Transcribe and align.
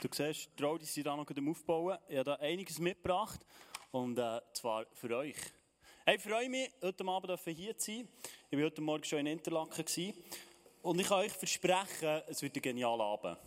Du 0.00 0.06
siehst, 0.12 0.48
die 0.56 0.62
Traudi 0.62 0.84
sind 0.84 1.08
da 1.08 1.16
noch 1.16 1.26
am 1.28 1.50
Aufbauen. 1.50 1.98
Ich 2.08 2.14
habe 2.18 2.24
da 2.30 2.34
einiges 2.36 2.78
mitgebracht. 2.78 3.40
Und 3.90 4.16
äh, 4.16 4.40
zwar 4.52 4.86
für 4.92 5.16
euch. 5.16 5.34
Hey, 6.06 6.16
ich 6.16 6.22
freue 6.22 6.48
mich, 6.48 6.70
heute 6.80 7.04
Abend 7.04 7.36
hier 7.44 7.76
zu 7.76 7.90
sein. 7.90 8.08
Ich 8.48 8.56
war 8.56 8.66
heute 8.66 8.80
Morgen 8.80 9.02
schon 9.02 9.18
in 9.18 9.26
Interlaken. 9.26 10.14
Und 10.82 11.00
ich 11.00 11.08
kann 11.08 11.18
euch 11.18 11.32
versprechen, 11.32 12.22
es 12.28 12.40
wird 12.40 12.54
ein 12.54 12.62
genialer 12.62 13.02
Abend. 13.02 13.38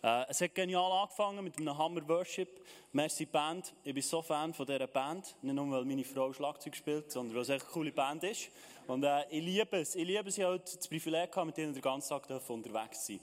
Äh, 0.00 0.26
es 0.28 0.40
hat 0.40 0.54
genial 0.54 0.92
angefangen 0.92 1.42
mit 1.42 1.58
einem 1.58 1.76
Hammer 1.76 2.06
Worship. 2.08 2.64
Merci 2.92 3.26
Band. 3.26 3.74
Ich 3.82 3.92
bin 3.92 4.02
so 4.02 4.22
Fan 4.22 4.54
von 4.54 4.66
dieser 4.66 4.86
Band. 4.86 5.34
Nicht 5.42 5.54
nur, 5.54 5.68
weil 5.68 5.84
meine 5.84 6.04
Frau 6.04 6.32
Schlagzeug 6.32 6.76
spielt, 6.76 7.10
sondern 7.10 7.34
weil 7.34 7.42
es 7.42 7.48
echt 7.48 7.64
eine 7.64 7.72
coole 7.72 7.90
Band 7.90 8.22
ist. 8.22 8.50
Und 8.86 9.02
äh, 9.02 9.24
ich 9.30 9.42
liebe 9.42 9.78
es. 9.78 9.96
Ich 9.96 10.06
liebe 10.06 10.28
es, 10.28 10.38
ich 10.38 10.44
habe 10.44 10.60
das 10.60 10.86
Privileg 10.86 11.32
gehabt, 11.32 11.46
mit 11.46 11.58
ihnen 11.58 11.72
den 11.72 11.82
ganzen 11.82 12.10
Tag 12.10 12.48
unterwegs 12.48 13.04
zu 13.04 13.14
sein. 13.14 13.20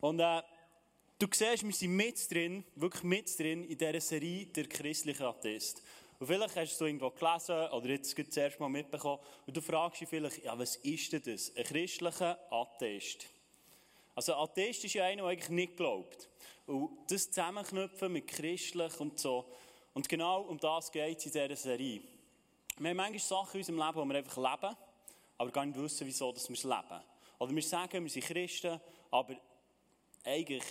Und 0.00 0.20
äh, 0.20 0.42
Du 1.18 1.26
siehst, 1.32 1.64
wir 1.64 1.72
sind 1.72 1.96
mit 1.96 2.30
drin, 2.30 2.62
wirklich 2.74 3.02
mit 3.02 3.38
drin 3.38 3.64
in 3.64 3.78
dieser 3.78 4.02
Serie 4.02 4.44
«Der 4.48 4.68
christliche 4.68 5.26
Atheist». 5.26 5.82
Und 6.18 6.26
vielleicht 6.26 6.54
hast 6.56 6.72
du 6.72 6.84
es 6.84 6.88
irgendwo 6.88 7.08
gelesen 7.08 7.72
oder 7.72 7.88
jetzt 7.88 8.18
das 8.18 8.36
erste 8.36 8.60
Mal 8.60 8.68
mitbekommen 8.68 9.22
und 9.46 9.56
du 9.56 9.62
fragst 9.62 10.02
dich 10.02 10.08
vielleicht, 10.10 10.44
ja, 10.44 10.58
was 10.58 10.76
ist 10.76 11.14
denn 11.14 11.22
das? 11.24 11.56
Ein 11.56 11.64
christlicher 11.64 12.38
Atheist. 12.50 13.26
Also 14.14 14.34
Atheist 14.34 14.84
ist 14.84 14.92
ja 14.92 15.04
einer, 15.04 15.22
der 15.22 15.30
eigentlich 15.30 15.48
nicht 15.48 15.76
glaubt. 15.78 16.28
Und 16.66 16.90
das 17.08 17.30
zusammenknüpfen 17.30 18.12
mit 18.12 18.26
christlich 18.26 19.00
und 19.00 19.18
so. 19.18 19.50
Und 19.94 20.06
genau 20.10 20.42
um 20.42 20.58
das 20.58 20.92
geht 20.92 21.16
es 21.16 21.24
in 21.26 21.32
dieser 21.32 21.56
Serie. 21.56 22.02
Wir 22.76 22.90
haben 22.90 22.96
manchmal 22.98 23.20
Sachen 23.20 23.54
in 23.54 23.60
unserem 23.60 23.78
Leben, 23.78 24.02
die 24.02 24.14
wir 24.14 24.18
einfach 24.18 24.36
leben, 24.36 24.76
aber 25.38 25.50
gar 25.50 25.64
nicht 25.64 25.78
wissen, 25.78 26.06
wieso 26.06 26.34
wir 26.34 26.36
es 26.36 26.62
leben. 26.62 27.02
Oder 27.38 27.54
wir 27.54 27.62
sagen, 27.62 28.04
wir 28.04 28.10
sind 28.10 28.26
Christen, 28.26 28.78
aber 29.10 29.34
eigentlich 30.22 30.64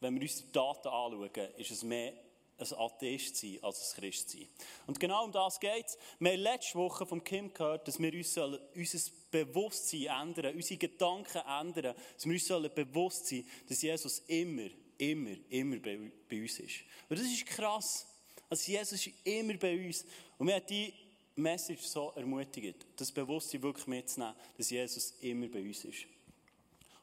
wenn 0.00 0.14
wir 0.14 0.22
uns 0.22 0.36
die 0.36 0.52
Daten 0.52 0.88
anschauen, 0.88 1.30
ist 1.56 1.70
es 1.70 1.82
mehr 1.82 2.12
ein 2.58 2.78
Atheist 2.78 3.36
sein 3.36 3.58
als 3.62 3.94
ein 3.94 4.00
Christ 4.00 4.30
sein. 4.30 4.48
Und 4.86 4.98
genau 4.98 5.24
um 5.24 5.32
das 5.32 5.60
geht 5.60 5.86
es. 5.86 5.98
Wir 6.18 6.32
haben 6.32 6.40
letzte 6.40 6.78
Woche 6.78 7.06
vom 7.06 7.22
Kim 7.22 7.52
gehört, 7.52 7.86
dass 7.86 8.00
wir 8.00 8.12
uns 8.12 8.36
unser 8.36 9.10
Bewusstsein 9.30 10.28
ändern, 10.28 10.56
unsere 10.56 10.78
Gedanken 10.78 11.42
ändern, 11.46 11.94
dass 12.14 12.26
wir 12.26 12.32
uns 12.32 12.74
bewusst 12.74 13.26
sein 13.26 13.46
dass 13.68 13.80
Jesus 13.80 14.20
immer, 14.26 14.68
immer, 14.98 15.36
immer 15.50 15.76
bei, 15.76 15.98
bei 16.28 16.42
uns 16.42 16.58
ist. 16.58 16.80
Und 17.08 17.18
das 17.18 17.26
ist 17.26 17.46
krass. 17.46 18.06
Also 18.50 18.72
Jesus 18.72 19.06
ist 19.06 19.14
immer 19.24 19.54
bei 19.54 19.86
uns. 19.86 20.04
Und 20.36 20.48
wir 20.48 20.56
haben 20.56 20.66
die 20.66 20.92
Message 21.36 21.82
so 21.82 22.12
ermutigt, 22.16 22.86
das 22.96 23.12
Bewusstsein 23.12 23.62
wirklich 23.62 23.86
mitzunehmen, 23.86 24.34
dass 24.56 24.70
Jesus 24.70 25.14
immer 25.20 25.46
bei 25.46 25.60
uns 25.60 25.84
ist. 25.84 26.06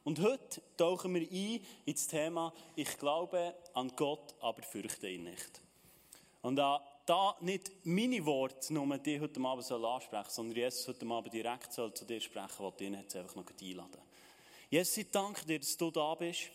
Und 0.06 0.20
heute 0.20 0.62
tauchen 0.76 1.16
wir 1.16 1.22
ein 1.22 1.60
ins 1.84 2.06
Thema, 2.06 2.52
ich 2.76 2.96
glaube 2.96 3.52
an 3.74 3.90
Gott, 3.96 4.36
aber 4.40 4.62
fürchte 4.62 5.08
ihn 5.08 5.24
nicht. 5.24 5.60
Und 6.42 6.54
da, 6.54 6.80
nicht 7.40 7.72
meine 7.82 8.24
Worte 8.24 8.72
nur 8.72 8.98
die 8.98 9.20
heute 9.20 9.40
Abend 9.40 9.68
ansprechen 9.68 10.30
sollen, 10.30 10.30
sondern 10.30 10.56
Jesus 10.56 10.86
heute 10.86 11.06
Abend 11.06 11.32
direkt 11.32 11.72
soll 11.72 11.92
zu 11.92 12.04
dir 12.04 12.20
sprechen, 12.20 12.60
will 12.60 12.86
ihn 12.86 12.94
jetzt 12.94 13.16
einfach 13.16 13.34
noch 13.34 13.46
einladen. 13.60 14.00
Jesus, 14.70 14.96
ich 14.96 15.10
danke 15.10 15.44
dir, 15.44 15.58
dass 15.58 15.76
du 15.76 15.90
da 15.90 16.14
bist, 16.14 16.50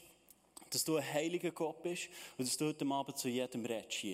dass 0.69 0.85
du 0.85 0.95
ein 0.95 1.13
heiliger 1.13 1.51
Gott 1.51 1.83
bist 1.83 2.07
und 2.37 2.47
dass 2.47 2.55
du 2.55 2.67
heute 2.67 2.85
Abend 2.85 3.17
zu 3.17 3.27
jedem 3.27 3.65
redest. 3.65 4.05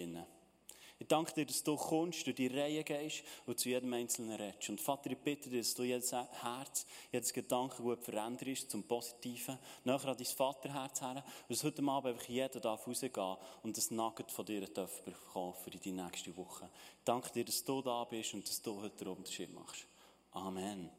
Ich 0.99 1.07
danke 1.07 1.31
dir, 1.33 1.45
dass 1.45 1.63
du 1.63 1.75
kommst, 1.75 2.25
durch 2.25 2.35
die 2.35 2.47
Reihe 2.47 2.83
gehst 2.83 3.23
und 3.45 3.59
zu 3.59 3.69
jedem 3.69 3.93
Einzelnen 3.93 4.35
redest. 4.35 4.69
Und 4.69 4.81
Vater, 4.81 5.11
ich 5.11 5.17
bitte 5.17 5.47
dir, 5.49 5.59
dass 5.59 5.75
du 5.75 5.83
jedes 5.83 6.11
Herz, 6.11 6.87
jedes 7.11 7.31
Gedanke 7.31 7.83
gut 7.83 8.03
veränderst 8.03 8.71
zum 8.71 8.83
Positiven, 8.83 9.59
nachher 9.83 10.09
an 10.09 10.17
dein 10.17 10.25
Vaterherz 10.25 11.01
her, 11.01 11.23
dass 11.47 11.63
heute 11.63 11.83
Abend 11.83 12.13
einfach 12.13 12.27
jeder 12.27 12.59
darf 12.59 12.87
rausgehen 12.87 13.37
und 13.61 13.77
das 13.77 13.91
Nugget 13.91 14.31
von 14.31 14.45
dir 14.45 14.65
darf 14.67 15.01
bekommen 15.03 15.53
für 15.63 15.69
die 15.69 15.91
nächste 15.91 16.35
Woche. 16.35 16.67
Ich 16.99 17.05
danke 17.05 17.31
dir, 17.31 17.45
dass 17.45 17.63
du 17.63 17.81
da 17.83 18.03
bist 18.05 18.33
und 18.33 18.49
dass 18.49 18.59
du 18.61 18.81
heute 18.81 19.05
den 19.05 19.09
Unterschied 19.09 19.53
machst. 19.53 19.85
Amen. 20.31 20.89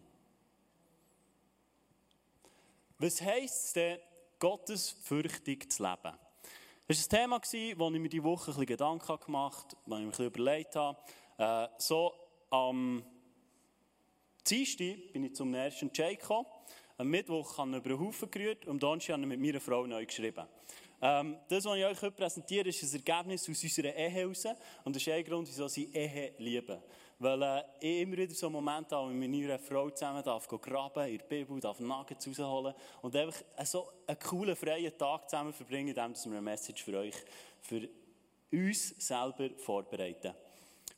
Was 3.00 3.20
heisst 3.20 3.66
es 3.66 3.72
denn, 3.72 3.98
Gottes 4.38 4.90
fürchtig 5.02 5.72
zu 5.72 5.82
leben? 5.82 6.27
Das 6.90 7.12
war 7.12 7.18
ein 7.18 7.42
Thema, 7.42 7.78
wo 7.78 7.90
ich 7.90 8.00
mir 8.00 8.08
diese 8.08 8.24
Woche 8.24 8.50
ein 8.58 8.64
Gedanken 8.64 9.18
gemacht 9.20 9.76
habe, 9.76 9.76
wo 9.84 9.96
ich 9.96 10.06
mir 10.06 10.18
ein 10.18 10.26
überlegt 10.26 10.74
habe. 10.74 10.98
Äh, 11.36 11.68
so 11.76 12.14
am 12.48 13.04
Dienstag 14.48 15.12
bin 15.12 15.24
ich 15.24 15.34
zum 15.34 15.52
ersten 15.52 15.88
Entscheid 15.88 16.18
gekommen. 16.18 16.46
Am 16.96 17.08
Mittwoch 17.08 17.58
habe 17.58 17.72
ich 17.72 17.76
über 17.76 17.88
den 17.90 18.00
Haufen 18.00 18.30
gerührt 18.30 18.64
und 18.64 18.70
am 18.70 18.78
Donnerstag 18.78 19.12
habe 19.12 19.22
ich 19.24 19.28
mit 19.28 19.38
meiner 19.38 19.60
Frau 19.60 19.86
neu 19.86 20.06
geschrieben. 20.06 20.46
Ähm, 21.02 21.36
das, 21.50 21.66
was 21.66 21.76
ich 21.76 21.84
euch 21.84 22.00
heute 22.00 22.16
präsentiere, 22.16 22.70
ist 22.70 22.82
ein 22.82 23.04
Ergebnis 23.04 23.42
aus 23.42 23.62
unserer 23.62 23.94
Ehe 23.94 24.08
heraus. 24.08 24.46
Und 24.82 24.96
das 24.96 25.02
ist 25.02 25.12
ein 25.12 25.24
Grund, 25.24 25.46
wieso 25.46 25.68
sie 25.68 25.92
Ehe 25.92 26.32
lieben. 26.38 26.78
Weil 27.20 27.42
äh, 27.42 27.62
ich 27.80 28.02
immer 28.02 28.16
wieder 28.16 28.34
so 28.34 28.48
Moment 28.48 28.92
habe, 28.92 29.10
mit 29.10 29.30
meiner 29.30 29.58
Frau 29.58 29.90
zusammen 29.90 30.22
darf 30.22 30.46
graben, 30.46 31.10
der 31.18 31.24
Bibel, 31.24 31.58
darf 31.58 31.80
Nuggets 31.80 32.28
rausholen 32.28 32.74
und 33.02 33.16
einfach 33.16 33.42
so 33.64 33.90
einen 34.06 34.18
coolen, 34.20 34.54
freien 34.54 34.96
Tag 34.96 35.28
zusammen 35.28 35.52
verbringen, 35.52 35.88
indem 35.88 36.14
wir 36.14 36.32
eine 36.32 36.40
Message 36.40 36.84
für 36.84 36.98
euch, 36.98 37.16
für 37.60 37.88
uns 38.52 38.94
selber 38.98 39.50
vorbereiten. 39.56 40.32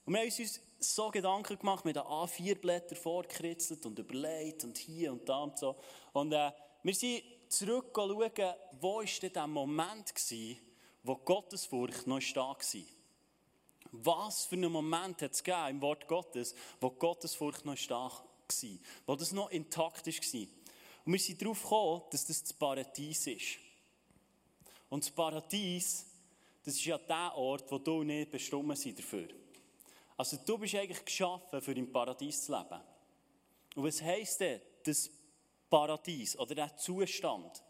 Und 0.04 0.14
wir 0.14 0.20
haben 0.20 0.26
uns 0.26 0.60
so 0.78 1.10
Gedanken 1.10 1.58
gemacht, 1.58 1.84
mit 1.84 1.96
den 1.96 2.02
A4-Blättern 2.02 2.96
vorgekritzelt 2.96 3.84
und 3.86 3.98
überlegt 3.98 4.64
und 4.64 4.76
hier 4.76 5.12
und 5.12 5.28
da 5.28 5.38
und 5.38 5.58
so. 5.58 5.76
Und 6.12 6.32
äh, 6.32 6.50
wir 6.82 6.94
sind 6.94 7.22
zurück 7.48 7.96
wo 7.96 9.00
war 9.00 9.28
der 9.28 9.46
Moment 9.46 10.14
gewesen, 10.14 10.58
wo 11.02 11.16
Gottesfurcht 11.16 12.06
noch 12.06 12.20
stark 12.20 12.62
war. 12.74 12.99
Was 13.92 14.44
für 14.44 14.56
einen 14.56 14.70
Moment 14.70 15.20
hat 15.22 15.32
es 15.32 15.42
im 15.70 15.80
Wort 15.80 16.06
Gottes, 16.06 16.54
wo 16.80 16.90
Gottesfurcht 16.90 17.64
noch 17.64 17.76
stark 17.76 18.22
war, 18.48 18.78
wo 19.06 19.16
das 19.16 19.32
noch 19.32 19.50
intakt 19.50 20.06
war. 20.06 20.46
Und 21.04 21.12
wir 21.12 21.18
sind 21.18 21.42
darauf 21.42 21.62
gekommen, 21.62 22.02
dass 22.10 22.26
das 22.26 22.42
das 22.42 22.52
Paradies 22.52 23.26
ist. 23.26 23.58
Und 24.88 25.04
das 25.04 25.10
Paradies, 25.10 26.04
das 26.64 26.74
ist 26.74 26.84
ja 26.84 26.98
der 26.98 27.34
Ort, 27.36 27.70
wo 27.70 27.78
du 27.78 28.02
nicht 28.02 28.30
bestimmt 28.30 28.76
sind 28.78 28.98
dafür. 28.98 29.28
Also 30.16 30.36
du 30.44 30.58
bist 30.58 30.74
eigentlich 30.74 31.04
geschaffen, 31.04 31.62
für 31.62 31.72
im 31.72 31.90
Paradies 31.90 32.44
zu 32.44 32.52
leben. 32.52 32.80
Und 33.74 33.84
was 33.84 34.02
heisst 34.02 34.40
denn 34.40 34.60
das 34.84 35.10
Paradies 35.70 36.38
oder 36.38 36.54
der 36.54 36.76
Zustand? 36.76 37.62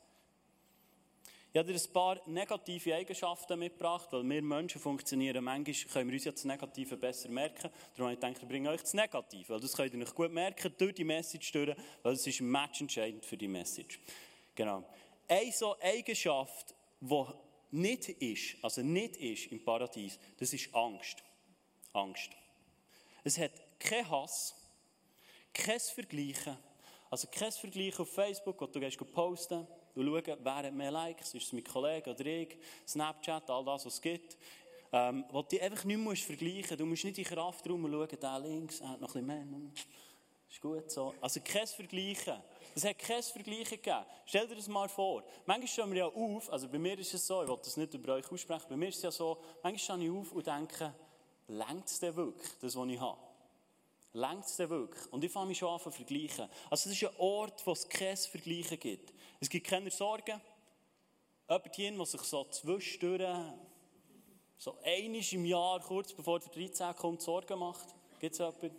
Ich 1.53 1.59
habe 1.59 1.73
dir 1.73 1.81
ein 1.81 1.93
paar 1.93 2.21
negative 2.27 2.95
Eigenschaften 2.95 3.59
mitgebracht, 3.59 4.07
weil 4.13 4.23
wir 4.23 4.41
Menschen 4.41 4.81
funktionieren. 4.81 5.43
Manchmal 5.43 5.93
können 5.93 6.09
wir 6.09 6.15
uns 6.15 6.25
ja 6.25 6.31
das 6.31 6.45
Negative 6.45 6.97
besser 6.97 7.29
merken. 7.29 7.69
Darum 7.97 8.05
habe 8.05 8.13
ich 8.13 8.21
gedacht, 8.21 8.37
ich 8.41 8.49
bringe 8.49 8.71
euch 8.71 8.83
das 8.83 8.95
Negative, 8.95 9.49
weil 9.49 9.59
das 9.59 9.77
könnt 9.77 9.93
ihr 9.93 10.01
euch 10.01 10.15
gut 10.15 10.31
merken 10.31 10.73
durch 10.79 10.95
die 10.95 11.03
Message 11.03 11.51
durch, 11.51 11.77
weil 12.05 12.13
es 12.13 12.25
ist 12.25 12.41
matchentscheidend 12.41 13.25
für 13.27 13.37
die 13.37 13.49
Message. 13.49 13.99
Genau. 14.55 14.85
Eine 15.27 15.51
so 15.51 15.77
Eigenschaft, 15.81 16.73
die 17.01 17.25
nicht 17.73 18.09
ist, 18.11 18.57
also 18.63 18.83
nicht 18.83 19.17
ist 19.17 19.51
im 19.51 19.65
Paradies, 19.65 20.21
das 20.39 20.53
ist 20.53 20.73
Angst. 20.73 21.21
Angst. 21.93 22.31
Es 23.25 23.37
hat 23.39 23.51
keinen 23.81 24.09
Hass, 24.09 24.55
kein 25.53 25.81
Vergleichen, 25.81 26.57
also 27.11 27.27
kein 27.27 27.51
Vergleichen 27.51 28.03
auf 28.03 28.15
Facebook, 28.15 28.61
wo 28.61 28.67
du 28.67 29.05
posten 29.07 29.67
und 29.95 30.07
schauen, 30.07 30.39
wer 30.43 30.55
hat 30.57 30.73
mehr 30.73 30.91
Likes, 30.91 31.35
ist 31.35 31.47
es 31.47 31.53
mein 31.53 31.65
Kollege 31.65 32.11
oder 32.11 32.27
ich, 32.27 32.57
Snapchat, 32.87 33.49
all 33.51 33.65
das, 33.65 33.87
was 33.87 33.95
es 33.95 34.01
gibt. 34.01 34.37
Ähm, 34.93 35.25
wo 35.31 35.43
du 35.43 35.61
einfach 35.61 35.85
nicht 35.85 35.99
mehr 35.99 36.17
vergleichen 36.17 36.63
musst. 36.63 36.81
Du 36.81 36.87
musst 36.87 37.05
nicht 37.05 37.19
in 37.19 37.25
Kraft 37.25 37.69
rum 37.69 37.89
schauen, 37.91 38.09
der 38.21 38.41
links, 38.41 38.81
er 38.81 38.89
hat 38.89 39.01
noch 39.01 39.15
ein 39.15 39.25
bisschen 39.27 39.51
mehr. 39.51 39.71
Ist 40.51 40.61
gut 40.61 40.91
so. 40.91 41.15
Also 41.21 41.41
kein 41.45 41.67
Vergleichen. 41.67 42.43
Es 42.75 42.85
hat 42.85 42.99
kein 42.99 43.23
Vergleichen 43.23 43.77
gegeben. 43.77 44.05
Stell 44.27 44.49
dir 44.49 44.57
das 44.57 44.67
mal 44.67 44.89
vor. 44.89 45.23
Manchmal 45.47 45.69
stehen 45.69 45.91
wir 45.93 45.99
ja 45.99 46.07
auf, 46.07 46.53
also 46.53 46.69
bei 46.69 46.79
mir 46.79 46.99
ist 46.99 47.15
es 47.15 47.25
so, 47.25 47.43
ich 47.43 47.49
will 47.49 47.59
das 47.63 47.77
nicht 47.77 47.95
über 47.95 48.15
euch 48.15 48.31
aussprechen, 48.31 48.67
bei 48.69 48.77
mir 48.77 48.89
ist 48.89 48.97
es 48.97 49.03
ja 49.03 49.13
so, 49.13 49.39
manchmal 49.63 49.79
stehe 49.79 50.11
ich 50.11 50.19
auf 50.19 50.33
und 50.33 50.47
denke, 50.47 50.95
längt 51.47 51.87
es 51.87 52.01
denn 52.01 52.17
wirklich, 52.17 52.51
das, 52.61 52.75
was 52.75 52.89
ich 52.89 53.01
habe? 53.01 53.30
Längt 54.13 54.45
es 54.45 54.57
denn 54.57 54.69
wirklich? 54.71 55.13
Und 55.13 55.23
ich 55.23 55.31
fange 55.31 55.49
mich 55.49 55.59
schon 55.59 55.73
an 55.73 55.81
zu 55.81 55.91
vergleichen. 55.91 56.49
Also 56.69 56.91
es 56.91 56.97
ist 56.97 57.09
ein 57.09 57.15
Ort, 57.19 57.65
wo 57.65 57.73
es 57.73 57.89
kein 57.89 58.17
Vergleichen 58.17 58.81
gibt. 58.81 59.13
Es 59.39 59.49
gibt 59.49 59.67
keine 59.67 59.91
Sorgen. 59.91 60.41
Jemand 61.49 61.77
hier, 61.77 61.93
der 61.93 62.07
sich 62.07 62.21
so 62.23 62.45
zwischendurch, 62.45 63.29
so 64.57 64.77
einmal 64.85 65.23
im 65.33 65.45
Jahr, 65.45 65.81
kurz 65.81 66.13
bevor 66.13 66.41
der 66.41 66.51
13 66.51 66.95
kommt, 66.97 67.23
Sorgen 67.23 67.59
macht. 67.59 67.87
Gibt 68.19 68.33
es 68.33 68.39
jemanden? 68.39 68.71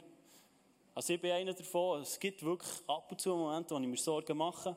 Also 0.94 1.13
ich 1.13 1.22
bin 1.22 1.31
einer 1.31 1.54
davon. 1.54 2.01
Es 2.01 2.19
gibt 2.19 2.44
wirklich 2.44 2.72
ab 2.88 3.10
und 3.10 3.22
zu 3.22 3.36
Momente, 3.36 3.74
wo 3.74 3.80
ich 3.80 3.88
mir 3.88 3.98
Sorgen 3.98 4.38
mache. 4.38 4.75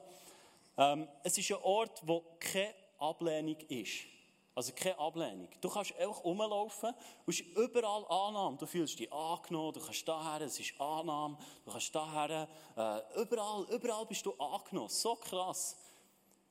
Ähm, 0.76 1.08
es 1.22 1.36
ist 1.36 1.50
ein 1.50 1.58
Ort, 1.62 2.00
wo 2.04 2.24
keine 2.38 2.74
Ablehnung 2.98 3.56
ist. 3.68 4.13
Also 4.54 4.72
keine 4.72 4.96
Ablehnung. 4.98 5.48
Du 5.60 5.68
kannst 5.68 5.96
einfach 5.96 6.22
rumlaufen 6.22 6.94
und 7.26 7.40
überall 7.56 8.04
Annahme. 8.06 8.56
Du 8.56 8.66
fühlst 8.66 8.98
dich 8.98 9.12
angenommen, 9.12 9.72
du 9.72 9.80
kannst 9.80 10.06
daher, 10.06 10.40
es 10.42 10.60
ist 10.60 10.80
Annahme, 10.80 11.36
du 11.64 11.72
kannst 11.72 11.92
daher, 11.92 12.48
äh, 12.76 13.20
überall, 13.20 13.66
überall 13.70 14.06
bist 14.06 14.24
du 14.24 14.32
angenommen. 14.34 14.90
So 14.90 15.16
krass. 15.16 15.76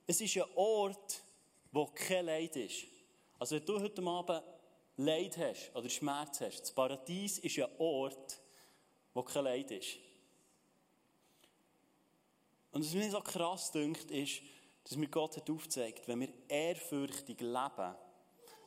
Es 0.06 0.20
ist 0.20 0.36
ein 0.36 0.44
Ort, 0.56 1.24
wo 1.72 1.86
kein 1.86 2.26
Leid 2.26 2.56
ist. 2.58 2.86
Also 3.40 3.56
wenn 3.56 3.66
du 3.66 3.80
heute 3.80 4.04
Abend 4.04 4.44
Leid 4.98 5.38
hast 5.38 5.74
oder 5.74 5.90
Schmerz 5.90 6.42
hast, 6.42 6.62
das 6.62 6.72
Paradies 6.72 7.40
ist 7.40 7.58
ein 7.58 7.70
Ort, 7.78 8.40
wo 9.14 9.24
kein 9.24 9.46
Leid 9.46 9.72
ist. 9.72 9.98
Und 12.74 12.84
was 12.84 12.94
mir 12.94 13.10
so 13.10 13.22
krass 13.22 13.72
dünkt, 13.72 14.12
ist, 14.12 14.42
dass 14.84 14.98
mir 14.98 15.08
Gott 15.08 15.38
hat 15.38 15.50
aufgezeigt, 15.50 16.08
wenn 16.08 16.22
wir 16.22 16.34
ehrfürchtig 16.48 17.40
leben, 17.40 17.96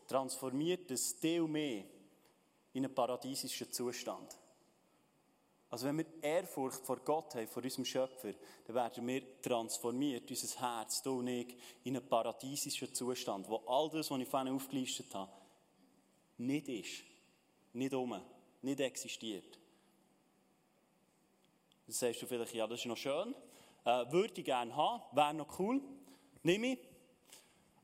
transformiert 0.07 0.91
das 0.91 1.19
Teil 1.19 1.43
mehr 1.43 1.85
in 2.73 2.85
einen 2.85 2.95
paradiesischen 2.95 3.73
Zustand. 3.73 4.39
Also 5.69 5.87
wenn 5.87 5.99
wir 5.99 6.07
Ehrfurcht 6.23 6.87
vor 6.87 7.01
Gott 7.01 7.35
haben, 7.35 7.49
vor 7.49 7.63
unserem 7.63 7.85
Schöpfer, 7.85 8.33
dann 8.67 8.77
werden 8.77 9.07
wir 9.07 9.43
transformiert, 9.43 10.31
unser 10.31 10.61
Herz, 10.61 11.03
du 11.03 11.19
und 11.19 11.29
ich, 11.29 11.57
in 11.85 11.97
einen 11.97 12.09
paradiesischen 12.09 12.95
Zustand, 12.95 13.49
wo 13.49 13.57
all 13.67 13.91
das, 13.91 14.11
was 14.11 14.21
ich 14.21 14.29
vorhin 14.29 14.55
aufgelistet 14.55 15.13
habe, 15.15 15.33
nicht 16.39 16.69
ist, 16.69 17.03
nicht 17.73 17.95
um, 17.95 18.21
nicht 18.63 18.81
existiert. 18.81 19.59
Dann 21.87 21.95
sagst 21.95 22.23
du 22.23 22.27
vielleicht, 22.27 22.55
ja, 22.55 22.67
das 22.67 22.81
ist 22.81 22.87
noch 22.87 22.97
schön, 22.97 23.35
äh, 23.85 24.11
würde 24.11 24.35
ich 24.37 24.45
gerne 24.45 24.75
haben, 24.75 25.03
wäre 25.17 25.35
noch 25.35 25.59
cool, 25.59 25.81
nehme 26.47 26.73
ich. 26.73 26.79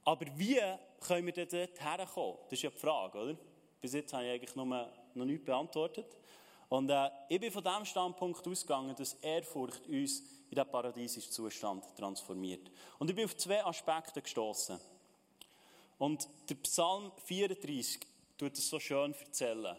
Aber 0.05 0.27
wie 0.37 0.61
können 1.01 1.27
wir 1.27 1.47
dort 1.47 1.81
herkommen? 1.81 2.39
Das 2.45 2.53
ist 2.53 2.63
ja 2.63 2.71
die 2.71 2.79
Frage, 2.79 3.19
oder? 3.19 3.37
Bis 3.81 3.93
jetzt 3.93 4.13
habe 4.13 4.25
ich 4.25 4.31
eigentlich 4.31 4.57
noch, 4.57 4.65
noch 4.65 5.25
nichts 5.25 5.45
beantwortet. 5.45 6.07
Und 6.69 6.89
äh, 6.89 7.11
ich 7.29 7.41
bin 7.41 7.53
von 7.53 7.63
dem 7.63 7.85
Standpunkt 7.85 8.47
ausgegangen, 8.47 8.95
dass 8.97 9.15
Ehrfurcht 9.15 9.87
uns 9.89 10.23
in 10.49 10.57
den 10.57 10.67
paradiesischen 10.67 11.31
Zustand 11.31 11.85
transformiert. 11.97 12.71
Und 12.99 13.11
ich 13.11 13.17
bin 13.17 13.25
auf 13.25 13.37
zwei 13.37 13.65
Aspekte 13.65 14.23
gestoßen. 14.23 14.79
Und 15.99 16.29
der 16.49 16.55
Psalm 16.57 17.13
34 17.25 18.01
tut 18.39 18.55
es 18.55 18.69
so 18.69 18.81
schön 18.81 19.15
erzählen. 19.15 19.77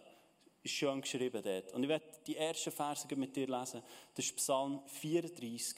Ist 0.62 0.74
schön 0.74 1.02
geschrieben 1.02 1.42
dort. 1.44 1.74
Und 1.74 1.84
ich 1.84 1.90
werde 1.90 2.06
die 2.26 2.38
ersten 2.38 2.72
Verse 2.72 3.08
mit 3.16 3.36
dir 3.36 3.48
lesen. 3.48 3.82
Das 4.16 4.26
ist 4.26 4.36
Psalm 4.38 4.82
34, 4.88 5.76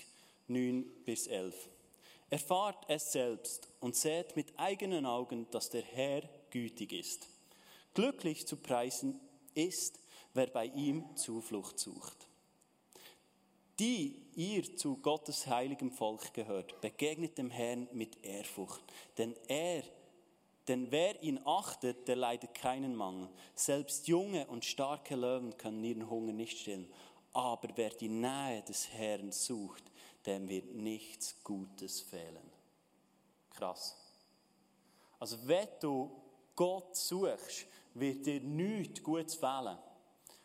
9 0.48 0.86
bis 1.06 1.28
11. 1.28 1.70
Erfahrt 2.30 2.86
es 2.88 3.12
selbst 3.12 3.70
und 3.80 3.96
seht 3.96 4.36
mit 4.36 4.58
eigenen 4.58 5.06
Augen, 5.06 5.48
dass 5.52 5.70
der 5.70 5.84
Herr 5.84 6.22
gütig 6.50 6.94
ist. 6.94 7.28
Glücklich 7.94 8.48
zu 8.48 8.58
preisen 8.58 9.20
ist, 9.54 10.00
wer 10.34 10.48
bei 10.48 10.66
ihm 10.66 11.16
Zuflucht 11.16 11.80
sucht. 11.80 12.28
Die 13.80 14.24
ihr 14.36 14.76
zu 14.78 14.98
Gottes 14.98 15.48
heiligem 15.48 15.92
Volk 15.92 16.34
gehört, 16.34 16.80
begegnet 16.82 17.38
dem 17.38 17.52
Herrn 17.52 17.88
mit 17.92 18.24
Ehrfurcht, 18.24 18.84
denn 19.18 19.36
er 19.48 19.84
denn 20.68 20.92
wer 20.92 21.22
ihn 21.22 21.40
achtet, 21.46 22.08
der 22.08 22.16
leidet 22.16 22.56
keinen 22.56 22.96
Mangel. 22.96 23.30
Selbst 23.54 24.08
junge 24.08 24.48
und 24.48 24.66
starke 24.66 25.16
Löwen 25.16 25.56
können 25.58 25.84
ihren 25.84 26.10
Hunger 26.10 26.34
nicht 26.34 26.58
stillen. 26.58 26.92
Aber 27.34 27.70
wer 27.76 27.90
die 27.90 28.10
Nähe 28.10 28.64
des 28.64 28.90
Herrn 28.90 29.32
sucht, 29.32 29.84
dem 30.26 30.48
wird 30.50 30.74
nichts 30.74 31.36
Gutes 31.44 32.02
fehlen. 32.02 32.52
Krass. 33.52 33.96
Also 35.20 35.38
wenn 35.48 35.68
du 35.80 36.12
Gott 36.56 36.96
suchst, 36.96 37.68
wird 37.94 38.26
dir 38.26 38.42
nichts 38.42 39.02
Gutes 39.02 39.36
fehlen. 39.36 39.78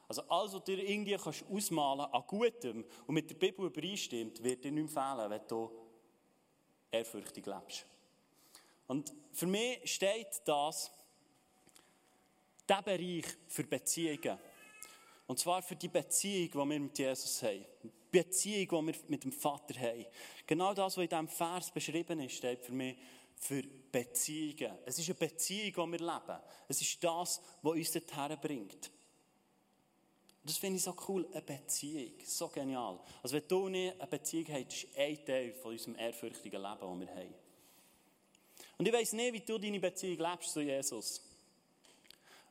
Also 0.08 0.22
alles, 0.28 0.52
was 0.54 0.64
dir 0.64 0.78
irgendwie 0.78 1.16
kannst 1.16 1.44
ausmalen 1.48 2.12
an 2.12 2.24
Gutem 2.26 2.84
und 3.06 3.14
mit 3.14 3.30
der 3.30 3.36
Bibel 3.36 3.66
übereinstimmt, 3.66 4.42
wird 4.42 4.64
dir 4.64 4.72
nicht 4.72 4.90
fehlen, 4.90 5.30
wenn 5.30 5.46
du 5.46 5.70
ehrfürchtig 6.90 7.46
lebst. 7.46 7.86
Und 8.88 9.12
für 9.32 9.46
mich 9.46 9.78
steht 9.92 10.42
das, 10.44 10.90
der 12.68 12.82
Bereich 12.82 13.24
für 13.46 13.64
Beziehungen. 13.64 14.38
Und 15.30 15.38
zwar 15.38 15.62
für 15.62 15.76
die 15.76 15.86
Beziehung, 15.86 16.50
die 16.50 16.58
wir 16.58 16.80
mit 16.80 16.98
Jesus 16.98 17.40
haben. 17.44 17.64
Die 17.84 17.90
Beziehung, 18.10 18.88
die 18.88 18.92
wir 18.92 19.00
mit 19.06 19.22
dem 19.22 19.30
Vater 19.30 19.78
haben. 19.78 20.04
Genau 20.44 20.74
das, 20.74 20.96
was 20.96 21.04
in 21.04 21.08
diesem 21.08 21.28
Vers 21.28 21.70
beschrieben 21.70 22.18
ist, 22.18 22.34
steht 22.34 22.64
für 22.64 22.72
mich 22.72 22.96
für 23.36 23.62
Beziehungen. 23.92 24.76
Es 24.84 24.98
ist 24.98 25.08
eine 25.08 25.14
Beziehung, 25.14 25.86
die 25.86 25.92
wir 25.92 25.98
leben. 26.00 26.40
Es 26.66 26.80
ist 26.80 27.04
das, 27.04 27.40
was 27.62 27.72
uns 27.72 27.92
dorthin 27.92 28.38
bringt. 28.42 28.90
Das 30.42 30.56
finde 30.56 30.78
ich 30.78 30.82
so 30.82 30.96
cool, 31.06 31.24
eine 31.30 31.42
Beziehung. 31.42 32.14
So 32.24 32.48
genial. 32.48 32.98
Also 33.22 33.36
wenn 33.36 33.46
du 33.46 33.68
nicht 33.68 34.00
eine 34.00 34.10
Beziehung 34.10 34.48
hast, 34.48 34.82
ist 34.82 34.98
ein 34.98 35.24
Teil 35.24 35.52
von 35.52 35.70
unserem 35.70 35.94
ehrfürchtigen 35.94 36.60
Leben, 36.60 36.80
das 36.80 37.08
wir 37.08 37.14
haben. 37.14 37.34
Und 38.78 38.88
ich 38.88 38.92
weiss 38.92 39.12
nicht, 39.12 39.32
wie 39.32 39.40
du 39.42 39.58
deine 39.58 39.78
Beziehung 39.78 40.18
lebst 40.18 40.52
zu 40.52 40.60
Jesus. 40.60 41.22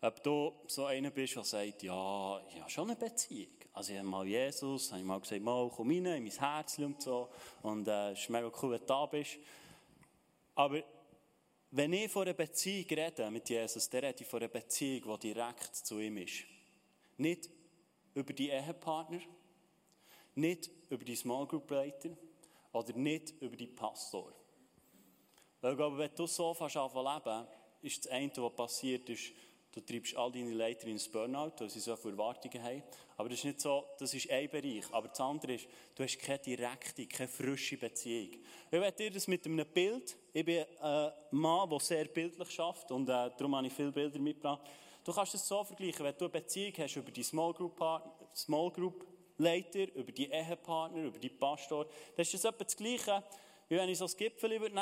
Ob 0.01 0.23
du 0.23 0.53
so 0.67 0.85
einer 0.85 1.11
bist, 1.11 1.35
der 1.35 1.43
sagt, 1.43 1.83
ja, 1.83 2.41
ich 2.49 2.59
habe 2.61 2.69
schon 2.69 2.89
eine 2.89 2.95
Beziehung. 2.95 3.51
Also 3.73 3.91
ich 3.91 3.99
habe 3.99 4.07
mal 4.07 4.25
Jesus, 4.25 4.91
habe 4.91 5.01
ich 5.01 5.05
mal 5.05 5.19
gesagt, 5.19 5.41
mal 5.41 5.69
komm 5.69 5.89
rein 5.89 6.05
in 6.05 6.23
mein 6.23 6.31
Herz 6.31 6.79
und 6.79 7.01
so. 7.01 7.29
Und 7.61 7.87
äh, 7.87 8.11
es 8.11 8.19
ist 8.19 8.29
mega 8.29 8.49
cool, 8.61 8.71
wenn 8.71 8.79
du 8.79 8.85
da 8.85 9.05
bist. 9.05 9.37
Aber 10.55 10.81
wenn 11.71 11.93
ich 11.93 12.09
von 12.09 12.23
einer 12.23 12.33
Beziehung 12.33 12.87
rede 12.89 13.29
mit 13.29 13.49
Jesus, 13.49 13.89
dann 13.89 14.05
rede 14.05 14.21
ich 14.21 14.27
von 14.27 14.39
einer 14.39 14.47
Beziehung, 14.47 15.19
die 15.19 15.33
direkt 15.33 15.75
zu 15.75 15.99
ihm 15.99 16.17
ist. 16.17 16.45
Nicht 17.17 17.49
über 18.13 18.33
die 18.33 18.49
Ehepartner, 18.49 19.19
nicht 20.35 20.69
über 20.89 21.03
die 21.03 21.15
Small 21.15 21.45
Group 21.45 21.69
Leiter 21.71 22.09
oder 22.71 22.93
nicht 22.93 23.33
über 23.41 23.55
die 23.55 23.67
Pastor. 23.67 24.33
Weil 25.61 25.71
ich 25.71 25.77
glaube, 25.77 25.97
wenn 25.97 26.15
du 26.15 26.25
so 26.25 26.53
fast 26.53 26.75
leben 26.75 27.47
ist 27.81 28.05
das 28.05 28.11
eine, 28.11 28.31
was 28.35 28.55
passiert 28.55 29.09
ist, 29.09 29.31
du 29.71 29.81
treibst 29.81 30.15
all 30.15 30.31
deine 30.31 30.51
Leiter 30.51 30.87
ins 30.87 31.07
Burnout, 31.07 31.53
weil 31.59 31.69
sie 31.69 31.79
so 31.79 31.95
viele 31.95 32.13
Erwartungen 32.13 32.63
haben. 32.63 32.83
Aber 33.17 33.29
das 33.29 33.39
ist 33.39 33.45
nicht 33.45 33.61
so, 33.61 33.85
das 33.99 34.13
ist 34.13 34.29
ein 34.29 34.49
Bereich. 34.49 34.85
Aber 34.91 35.07
das 35.07 35.19
andere 35.19 35.53
ist, 35.53 35.67
du 35.95 36.03
hast 36.03 36.19
keine 36.19 36.39
direkte, 36.39 37.05
keine 37.05 37.27
frische 37.27 37.77
Beziehung. 37.77 38.31
Ich 38.71 38.79
werde 38.79 38.97
dir 38.97 39.11
das 39.11 39.27
mit 39.27 39.45
einem 39.45 39.65
Bild, 39.67 40.15
ich 40.33 40.45
bin 40.45 40.65
ein 40.81 41.11
Mann, 41.31 41.69
der 41.69 41.79
sehr 41.79 42.05
bildlich 42.05 42.51
schafft 42.51 42.91
und 42.91 43.09
äh, 43.09 43.29
darum 43.37 43.55
habe 43.55 43.67
ich 43.67 43.73
viele 43.73 43.91
Bilder 43.91 44.19
mitgebracht. 44.19 44.61
Du 45.03 45.13
kannst 45.13 45.33
es 45.33 45.47
so 45.47 45.63
vergleichen, 45.63 46.05
wenn 46.05 46.15
du 46.17 46.25
eine 46.25 46.29
Beziehung 46.29 46.73
hast 46.77 46.95
über 46.95 47.11
die 47.11 47.23
Small 47.23 47.53
Group, 47.53 47.75
Partner, 47.75 48.11
Small 48.35 48.71
Group 48.71 49.05
Leiter, 49.37 49.93
über 49.95 50.11
die 50.11 50.29
Ehepartner, 50.29 51.03
über 51.03 51.17
die 51.17 51.29
Pastor, 51.29 51.85
dann 51.85 52.21
ist 52.21 52.33
das 52.33 52.43
etwa 52.43 52.63
das 52.63 52.75
Gleiche, 52.75 53.23
wie 53.69 53.77
wenn 53.77 53.89
ich 53.89 53.97
so 53.97 54.05
ein 54.05 54.11
Gipfel 54.17 54.49
nehmen 54.49 54.73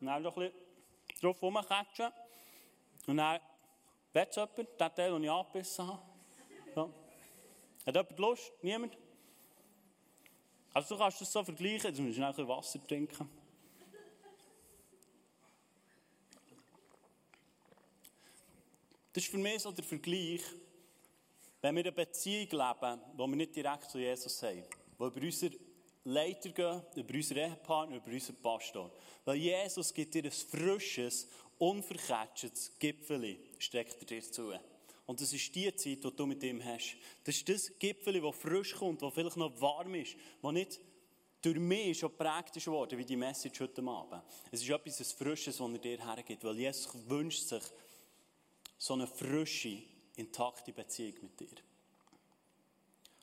Und 0.00 0.06
dann 0.06 0.22
noch 0.22 0.36
ein 0.36 0.50
bisschen 0.50 1.20
drauf 1.20 1.42
rumkatschen. 1.42 2.12
Und 3.06 3.16
dann, 3.16 3.40
will 4.12 4.26
es 4.28 4.36
jemand, 4.36 4.56
den 4.58 4.94
Teil, 4.94 5.10
den 5.12 5.24
ich 5.24 5.30
angebissen 5.30 5.86
habe? 5.86 6.02
Ja. 6.74 6.88
Hat 7.86 7.94
jemand 7.94 8.18
Lust? 8.18 8.52
Niemand? 8.62 8.96
Also 10.72 10.94
du 10.94 11.00
kannst 11.00 11.20
das 11.20 11.32
so 11.32 11.42
vergleichen, 11.42 11.88
jetzt 11.88 12.00
musst 12.00 12.18
du 12.18 12.22
ein 12.22 12.28
bisschen 12.28 12.48
Wasser 12.48 12.86
trinken. 12.86 13.30
Das 19.14 19.24
ist 19.24 19.30
für 19.30 19.38
mich 19.38 19.62
so 19.62 19.72
der 19.72 19.84
Vergleich, 19.84 20.42
wenn 21.62 21.74
wir 21.74 21.82
eine 21.82 21.92
Beziehung 21.92 22.50
leben, 22.50 23.00
wo 23.14 23.26
wir 23.26 23.36
nicht 23.36 23.56
direkt 23.56 23.90
zu 23.90 23.98
Jesus 23.98 24.42
haben, 24.42 24.62
wo 24.98 25.06
über 25.06 25.22
unsere 25.22 25.56
Leiter 26.06 26.50
gehen, 26.50 26.82
über 26.94 27.14
unseren 27.14 27.38
Ehepartner, 27.38 27.96
über 27.96 28.10
unseren 28.12 28.36
Pastor. 28.36 28.92
Weil 29.24 29.36
Jesus 29.36 29.92
gibt 29.92 30.14
dir 30.14 30.24
ein 30.24 30.30
frisches, 30.30 31.28
unverketschtes 31.58 32.72
Gipfeli, 32.78 33.40
streckt 33.58 34.00
er 34.00 34.06
dir 34.06 34.22
zu. 34.22 34.52
Und 35.06 35.20
das 35.20 35.32
ist 35.32 35.54
die 35.54 35.74
Zeit, 35.74 36.04
die 36.04 36.16
du 36.16 36.26
mit 36.26 36.42
ihm 36.44 36.64
hast. 36.64 36.96
Das 37.24 37.36
ist 37.36 37.48
das 37.48 37.78
Gipfeli, 37.78 38.20
das 38.20 38.36
frisch 38.36 38.74
kommt, 38.74 39.02
das 39.02 39.14
vielleicht 39.14 39.36
noch 39.36 39.60
warm 39.60 39.94
ist, 39.96 40.16
das 40.42 40.52
nicht 40.52 40.80
durch 41.42 41.58
mich 41.58 41.98
schon 41.98 42.10
geprägt 42.10 42.56
ist 42.56 42.66
wie 42.66 43.04
die 43.04 43.16
Message 43.16 43.60
heute 43.60 43.82
Abend. 43.82 44.22
Es 44.50 44.62
ist 44.62 44.70
etwas 44.70 45.12
Frisches, 45.12 45.58
das 45.58 45.70
er 45.70 45.78
dir 45.78 46.04
hergibt, 46.04 46.44
weil 46.44 46.58
Jesus 46.58 46.88
wünscht 47.08 47.48
sich 47.48 47.62
so 48.78 48.94
eine 48.94 49.06
frische, 49.06 49.82
intakte 50.16 50.72
Beziehung 50.72 51.14
mit 51.22 51.40
dir. 51.40 51.56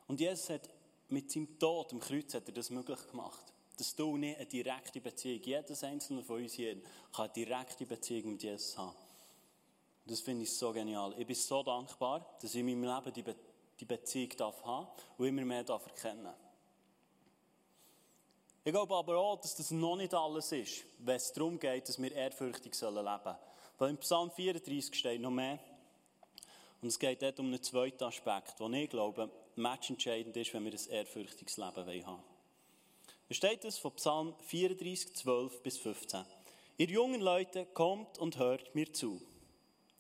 Und 0.08 0.20
Jesus 0.20 0.50
hat 0.50 0.70
mit 1.14 1.32
seinem 1.32 1.60
Tod 1.60 1.94
am 1.94 2.00
Kreuz 2.00 2.34
hat 2.34 2.48
er 2.48 2.54
das 2.54 2.70
möglich 2.70 3.08
gemacht. 3.08 3.54
Dass 3.78 3.96
du 3.96 4.18
nicht 4.18 4.38
eine 4.38 4.46
direkte 4.46 5.00
Beziehung, 5.00 5.42
jedes 5.44 5.84
einzelne 5.84 6.24
von 6.24 6.42
uns 6.42 6.54
hier, 6.54 6.76
kann 7.12 7.26
eine 7.26 7.34
direkte 7.34 7.86
Beziehung 7.86 8.34
mit 8.34 8.44
Jesus 8.44 8.78
haben. 8.78 8.96
Und 10.06 10.12
das 10.12 10.20
finde 10.20 10.44
ich 10.44 10.52
so 10.52 10.72
genial. 10.72 11.14
Ich 11.18 11.26
bin 11.26 11.36
so 11.36 11.64
dankbar, 11.64 12.38
dass 12.42 12.54
ich 12.54 12.60
in 12.60 12.66
meinem 12.66 12.84
Leben 12.84 13.14
die, 13.14 13.24
Be 13.24 13.36
die 13.80 13.86
Beziehung 13.86 14.30
darf 14.38 14.64
haben 14.64 14.88
und 15.18 15.28
immer 15.28 15.46
mehr 15.46 15.64
darf 15.64 15.86
erkennen 15.88 16.34
Ich 18.64 18.72
glaube 18.72 18.96
aber 18.96 19.18
auch, 19.18 19.40
dass 19.40 19.56
das 19.56 19.72
noch 19.72 19.96
nicht 19.96 20.14
alles 20.14 20.52
ist, 20.52 20.84
wenn 21.00 21.16
es 21.16 21.34
darum 21.34 21.60
geht, 21.60 21.90
dass 21.90 22.02
wir 22.02 22.12
ehrfürchtig 22.12 22.80
leben 22.80 22.96
sollen. 22.96 23.36
Weil 23.78 23.90
im 23.90 23.98
Psalm 23.98 24.30
34 24.30 24.94
steht 24.94 25.22
noch 25.22 25.32
mehr. 25.32 25.60
Und 26.82 26.90
es 26.90 27.00
geht 27.00 27.22
dort 27.22 27.40
um 27.40 27.48
einen 27.48 27.64
zweiten 27.64 28.04
Aspekt, 28.04 28.60
den 28.60 28.74
ich 28.74 28.90
glaube, 28.90 29.32
matchentscheidend 29.58 30.36
ist, 30.38 30.54
wenn 30.54 30.66
wir 30.66 30.72
ein 30.72 30.90
ehrfürchtiges 30.90 31.58
Leben 31.58 31.76
haben 31.76 31.88
wollen. 31.88 32.24
Da 33.30 33.36
steht 33.36 33.66
es 33.66 33.78
von 33.78 33.94
Psalm 33.96 34.36
34, 34.48 35.16
12 35.16 35.64
bis 35.64 35.78
15. 35.78 36.26
Ihr 36.78 36.88
jungen 36.88 37.22
Leute, 37.22 37.66
kommt 37.66 38.18
und 38.18 38.38
hört 38.38 38.74
mir 38.76 38.92
zu. 38.92 39.22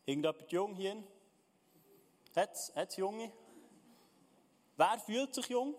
Irgendjemand 0.05 0.51
jung 0.51 0.75
hier? 0.75 1.03
Hat 2.35 2.51
es 2.53 2.97
Junge? 2.97 3.31
Wer 4.75 4.99
fühlt 4.99 5.33
sich 5.33 5.47
jung? 5.47 5.75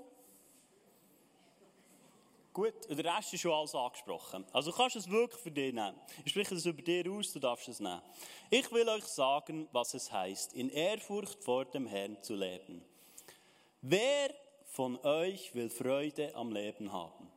Gut, 2.52 2.88
der 2.88 3.16
Rest 3.16 3.34
ist 3.34 3.40
schon 3.40 3.50
alles 3.50 3.74
angesprochen. 3.74 4.44
Also 4.52 4.70
du 4.70 4.76
kannst 4.76 4.94
es 4.94 5.10
wirklich 5.10 5.40
für 5.40 5.50
dich 5.50 5.74
nehmen. 5.74 6.00
Ich 6.24 6.30
spreche 6.30 6.54
das 6.54 6.64
über 6.64 6.80
dir 6.80 7.10
aus, 7.10 7.32
du 7.32 7.40
darfst 7.40 7.68
es 7.68 7.80
nehmen. 7.80 8.00
Ich 8.48 8.70
will 8.70 8.88
euch 8.88 9.04
sagen, 9.04 9.68
was 9.72 9.92
es 9.94 10.12
heißt, 10.12 10.54
in 10.54 10.70
Ehrfurcht 10.70 11.42
vor 11.42 11.64
dem 11.64 11.88
Herrn 11.88 12.22
zu 12.22 12.36
leben. 12.36 12.84
Wer 13.86 14.34
von 14.64 14.98
euch 15.04 15.54
will 15.54 15.68
Freude 15.68 16.34
am 16.34 16.50
Leben 16.52 16.90
haben? 16.90 17.30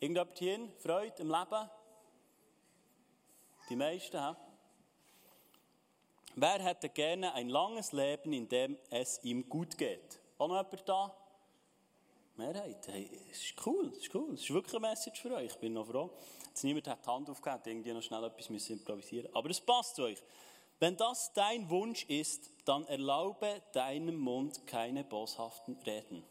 Irgendjemand 0.00 0.38
hier 0.38 0.68
Freude 0.78 1.20
im 1.20 1.28
Leben? 1.28 1.70
Die 3.68 3.76
meisten, 3.76 4.18
he? 4.18 4.34
Wer 6.34 6.62
hätte 6.62 6.88
gerne 6.88 7.34
ein 7.34 7.50
langes 7.50 7.92
Leben, 7.92 8.32
in 8.32 8.48
dem 8.48 8.78
es 8.88 9.22
ihm 9.22 9.46
gut 9.50 9.76
geht? 9.76 10.18
Auch 10.38 10.48
noch 10.48 10.56
jemand 10.56 10.88
da? 10.88 11.14
Mehrheit. 12.36 12.88
Hey, 12.88 13.10
es 13.30 13.42
ist 13.42 13.66
cool, 13.66 13.92
es 13.94 13.98
ist 13.98 14.14
cool. 14.14 14.32
Es 14.32 14.40
ist 14.44 14.50
wirklich 14.54 14.74
eine 14.74 14.88
Message 14.88 15.20
für 15.20 15.34
euch. 15.34 15.52
Ich 15.52 15.58
bin 15.58 15.74
noch 15.74 15.86
froh. 15.86 16.08
Jetzt 16.46 16.64
niemand 16.64 16.88
hat 16.88 17.04
die 17.04 17.10
Hand 17.10 17.28
aufgehört, 17.28 17.66
irgendwie 17.66 17.92
noch 17.92 18.02
schnell 18.02 18.24
etwas 18.24 18.70
improvisieren. 18.70 19.28
Aber 19.34 19.50
es 19.50 19.60
passt 19.60 19.96
zu 19.96 20.04
euch. 20.04 20.22
Wenn 20.82 20.96
das 20.96 21.32
dein 21.32 21.70
Wunsch 21.70 22.06
ist, 22.06 22.50
dann 22.64 22.84
erlaube 22.88 23.62
deinem 23.72 24.16
Mund 24.16 24.66
keine 24.66 25.04
boshaften 25.04 25.76
Reden. 25.86 26.24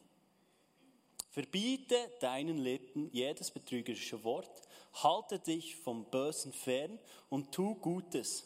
Verbiete 1.29 1.95
deinen 2.19 2.57
Lippen 2.57 3.09
jedes 3.13 3.49
betrügerische 3.49 4.25
Wort. 4.25 4.51
Halte 4.95 5.39
dich 5.39 5.77
vom 5.77 6.03
Bösen 6.03 6.51
fern 6.51 6.99
und 7.29 7.53
tu 7.53 7.75
Gutes. 7.75 8.43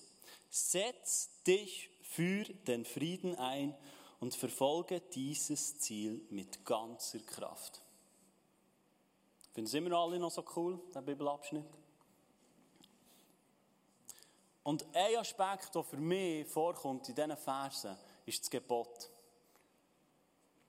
Setz 0.51 1.41
dich 1.47 1.89
für 2.03 2.43
den 2.67 2.85
Frieden 2.85 3.35
ein 3.37 3.75
und 4.19 4.35
verfolge 4.35 5.01
dieses 5.15 5.79
Ziel 5.79 6.23
mit 6.29 6.65
ganzer 6.65 7.17
Kraft. 7.21 7.81
Finden 9.55 9.71
Sie 9.71 9.79
immer 9.79 9.97
alle 9.97 10.19
noch 10.19 10.29
so 10.29 10.45
cool, 10.55 10.79
der 10.93 11.01
Bibelabschnitt? 11.01 11.65
Und 14.65 14.83
ein 14.95 15.15
Aspekt, 15.17 15.75
der 15.75 15.83
für 15.83 15.97
mich 15.97 16.47
vorkommt 16.47 17.07
in 17.07 17.13
diesen 17.13 17.37
Versen, 17.37 17.95
ist 18.25 18.41
das 18.41 18.49
Gebot. 18.49 19.11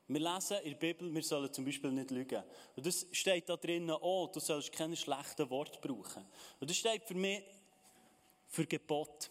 Wir 0.07 0.21
lesen 0.21 0.59
in 0.59 0.73
der 0.73 0.79
Bibel, 0.79 1.15
wir 1.15 1.23
sollen 1.23 1.51
zum 1.51 1.65
Beispiel 1.65 1.91
nicht 1.93 2.11
lügen. 2.11 2.45
Und 2.77 2.85
das 2.85 3.07
steht 3.11 3.49
da 3.49 3.57
drinnen 3.57 3.93
auch, 3.93 4.31
du 4.31 4.39
sollst 4.39 4.71
keine 4.71 4.97
schlechten 4.97 5.49
Worte 5.49 5.81
brauchen. 5.81 6.27
Und 6.61 6.69
das 6.69 6.77
steht 6.77 7.05
für 7.05 7.15
mich 7.15 7.43
für 8.49 8.67
Gebot. 8.67 9.31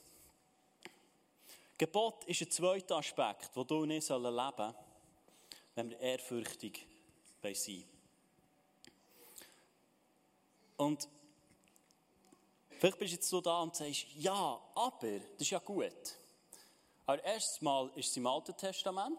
Gebot 1.78 2.24
ist 2.24 2.42
ein 2.42 2.50
zweiter 2.50 2.98
Aspekt, 2.98 3.52
wo 3.54 3.64
du 3.64 3.84
und 3.84 3.92
ich 3.92 4.10
leben 4.10 4.26
sollen, 4.26 4.74
wenn 5.76 5.90
wir 5.92 6.00
ehrfürchtig 6.00 6.88
sein 7.54 7.84
Und 10.78 11.08
vielleicht 12.86 13.00
bist 13.00 13.12
du 13.14 13.16
jetzt 13.16 13.30
so 13.30 13.42
da 13.42 13.62
und 13.62 13.76
sagst, 13.76 14.06
ja, 14.16 14.62
aber, 14.76 15.20
das 15.20 15.42
ist 15.42 15.50
ja 15.50 15.60
gut. 15.60 15.92
Aber 17.08 17.24
erstens 17.24 17.62
mal 17.62 17.90
ist 17.96 18.12
es 18.12 18.18
im 18.18 18.28
Alten 18.28 18.56
Testament. 18.56 19.18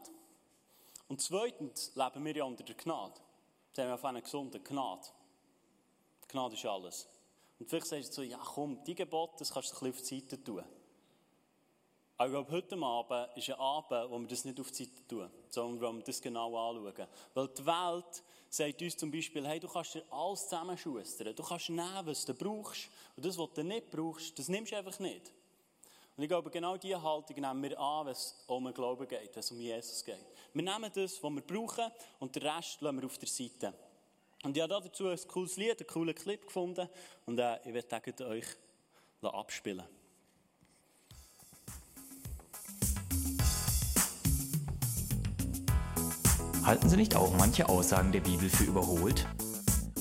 Und 1.08 1.20
zweitens 1.20 1.92
leben 1.94 2.24
wir 2.24 2.36
ja 2.36 2.44
unter 2.44 2.62
der 2.62 2.76
Gnade. 2.76 3.14
Das 3.72 3.82
haben 3.82 3.90
wir 3.90 3.94
auf 3.94 4.04
einer 4.04 4.22
gesunden 4.22 4.62
Gnade. 4.62 5.08
Gnade 6.28 6.54
ist 6.54 6.64
alles. 6.64 7.08
Und 7.58 7.68
vielleicht 7.68 7.86
sagst 7.86 8.10
du 8.10 8.14
so, 8.14 8.22
ja 8.22 8.38
komm, 8.38 8.82
die 8.84 8.94
Gebote, 8.94 9.34
das 9.38 9.52
kannst 9.52 9.72
du 9.72 9.84
ein 9.84 9.92
bisschen 9.92 10.00
auf 10.00 10.08
die 10.08 10.20
Seite 10.20 10.44
tun. 10.44 10.64
Aber 12.18 12.26
ich 12.26 12.32
glaube, 12.32 12.50
heute 12.52 12.76
Abend 12.76 13.36
ist 13.36 13.50
ein 13.50 13.60
Abend, 13.60 14.10
wo 14.10 14.18
wir 14.20 14.28
das 14.28 14.44
nicht 14.44 14.60
auf 14.60 14.70
die 14.70 14.84
Seite 14.84 15.06
tun, 15.08 15.30
sondern 15.48 15.80
wo 15.80 15.96
wir 15.96 16.04
das 16.04 16.20
genau 16.20 16.56
anschauen. 16.56 17.08
Weil 17.34 17.48
die 17.48 17.66
Welt 17.66 18.22
sagt 18.56 18.80
uns 18.82 18.96
zum 18.96 19.10
Beispiel, 19.10 19.46
hey, 19.46 19.60
du 19.60 19.68
kannst 19.68 19.94
dir 19.94 20.04
alles 20.10 20.44
zusammenschustern. 20.44 21.34
Du 21.34 21.42
kannst 21.42 21.68
nehmen, 21.68 22.00
was 22.04 22.24
du 22.24 22.34
brauchst. 22.34 22.88
Und 23.16 23.24
das, 23.24 23.36
was 23.36 23.52
du 23.54 23.62
nicht 23.62 23.90
brauchst, 23.90 24.38
das 24.38 24.48
nimmst 24.48 24.72
du 24.72 24.76
einfach 24.76 24.98
nicht. 24.98 25.32
Und 26.16 26.22
ich 26.22 26.28
glaube, 26.28 26.50
genau 26.50 26.76
diese 26.78 27.02
Haltung 27.02 27.36
nehmen 27.36 27.62
wir 27.62 27.78
an, 27.78 28.06
wenn 28.06 28.12
es 28.12 28.34
um 28.46 28.64
den 28.64 28.72
Glauben 28.72 29.06
geht, 29.06 29.34
wenn 29.34 29.40
es 29.40 29.50
um 29.50 29.60
Jesus 29.60 30.02
geht. 30.02 30.24
Wir 30.54 30.62
nehmen 30.62 30.90
das, 30.94 31.22
was 31.22 31.30
wir 31.30 31.42
brauchen, 31.42 31.92
und 32.18 32.34
den 32.34 32.42
Rest 32.42 32.80
lassen 32.80 32.98
wir 32.98 33.06
auf 33.06 33.18
der 33.18 33.28
Seite. 33.28 33.74
Und 34.42 34.56
ich 34.56 34.62
habe 34.62 34.80
dazu 34.82 35.08
ein 35.08 35.18
cooles 35.28 35.56
Lied, 35.56 35.78
einen 35.78 35.86
coolen 35.86 36.14
Clip 36.14 36.40
gefunden. 36.40 36.88
Und 37.26 37.38
äh, 37.38 37.58
ich 37.64 37.74
werde 37.74 38.26
euch 38.26 38.46
abspielen. 39.22 39.84
Halten 46.66 46.88
Sie 46.88 46.96
nicht 46.96 47.14
auch 47.14 47.32
manche 47.38 47.68
Aussagen 47.68 48.10
der 48.10 48.22
Bibel 48.22 48.50
für 48.50 48.64
überholt? 48.64 49.28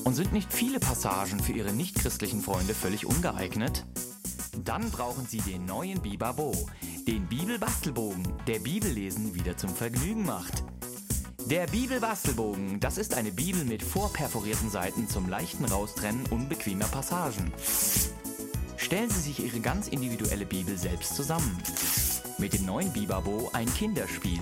Und 0.02 0.14
sind 0.16 0.32
nicht 0.32 0.52
viele 0.52 0.80
Passagen 0.80 1.38
für 1.38 1.52
Ihre 1.52 1.72
nichtchristlichen 1.72 2.42
Freunde 2.42 2.74
völlig 2.74 3.06
ungeeignet? 3.06 3.86
Dann 4.64 4.90
brauchen 4.90 5.28
Sie 5.28 5.38
den 5.38 5.64
neuen 5.64 6.02
Bibabo, 6.02 6.52
den 7.06 7.28
Bibelbastelbogen, 7.28 8.32
der 8.48 8.58
Bibellesen 8.58 9.32
wieder 9.32 9.56
zum 9.56 9.70
Vergnügen 9.70 10.26
macht. 10.26 10.64
Der 11.48 11.68
Bibelbastelbogen, 11.68 12.80
das 12.80 12.98
ist 12.98 13.14
eine 13.14 13.30
Bibel 13.30 13.64
mit 13.64 13.84
vorperforierten 13.84 14.68
Seiten 14.68 15.08
zum 15.08 15.28
leichten 15.28 15.66
Raustrennen 15.66 16.26
unbequemer 16.30 16.86
Passagen. 16.86 17.52
Stellen 18.76 19.10
Sie 19.10 19.20
sich 19.20 19.38
Ihre 19.38 19.60
ganz 19.60 19.86
individuelle 19.86 20.46
Bibel 20.46 20.76
selbst 20.76 21.14
zusammen. 21.14 21.62
Mit 22.38 22.54
dem 22.54 22.66
neuen 22.66 22.92
Bibabo 22.92 23.50
ein 23.52 23.72
Kinderspiel. 23.72 24.40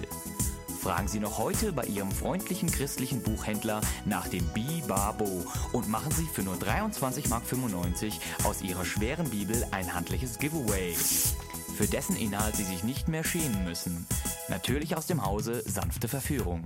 Fragen 0.85 1.09
Sie 1.09 1.19
noch 1.19 1.39
heute 1.39 1.73
bei 1.73 1.87
Ihrem 1.87 2.11
freundlichen 2.11 2.71
christlichen 2.71 3.23
Buchhändler 3.23 3.81
nach 4.05 4.29
dem 4.29 4.45
Bibabo 4.53 5.43
und 5.73 5.89
machen 5.89 6.13
Sie 6.13 6.27
für 6.27 6.43
nur 6.43 6.57
23,95 6.57 7.31
Mark 7.31 8.45
aus 8.45 8.61
Ihrer 8.61 8.85
schweren 8.85 9.31
Bibel 9.31 9.67
ein 9.71 9.95
handliches 9.95 10.39
Giveaway, 10.39 10.93
für 10.93 11.87
dessen 11.87 12.17
Inhalt 12.17 12.57
Sie 12.57 12.65
sich 12.65 12.85
nicht 12.85 13.09
mehr 13.09 13.25
schämen 13.25 13.65
müssen. 13.65 14.07
Natürlich 14.51 14.95
aus 14.95 15.07
dem 15.07 15.25
Hause 15.25 15.63
sanfte 15.67 16.07
Verführung. 16.07 16.63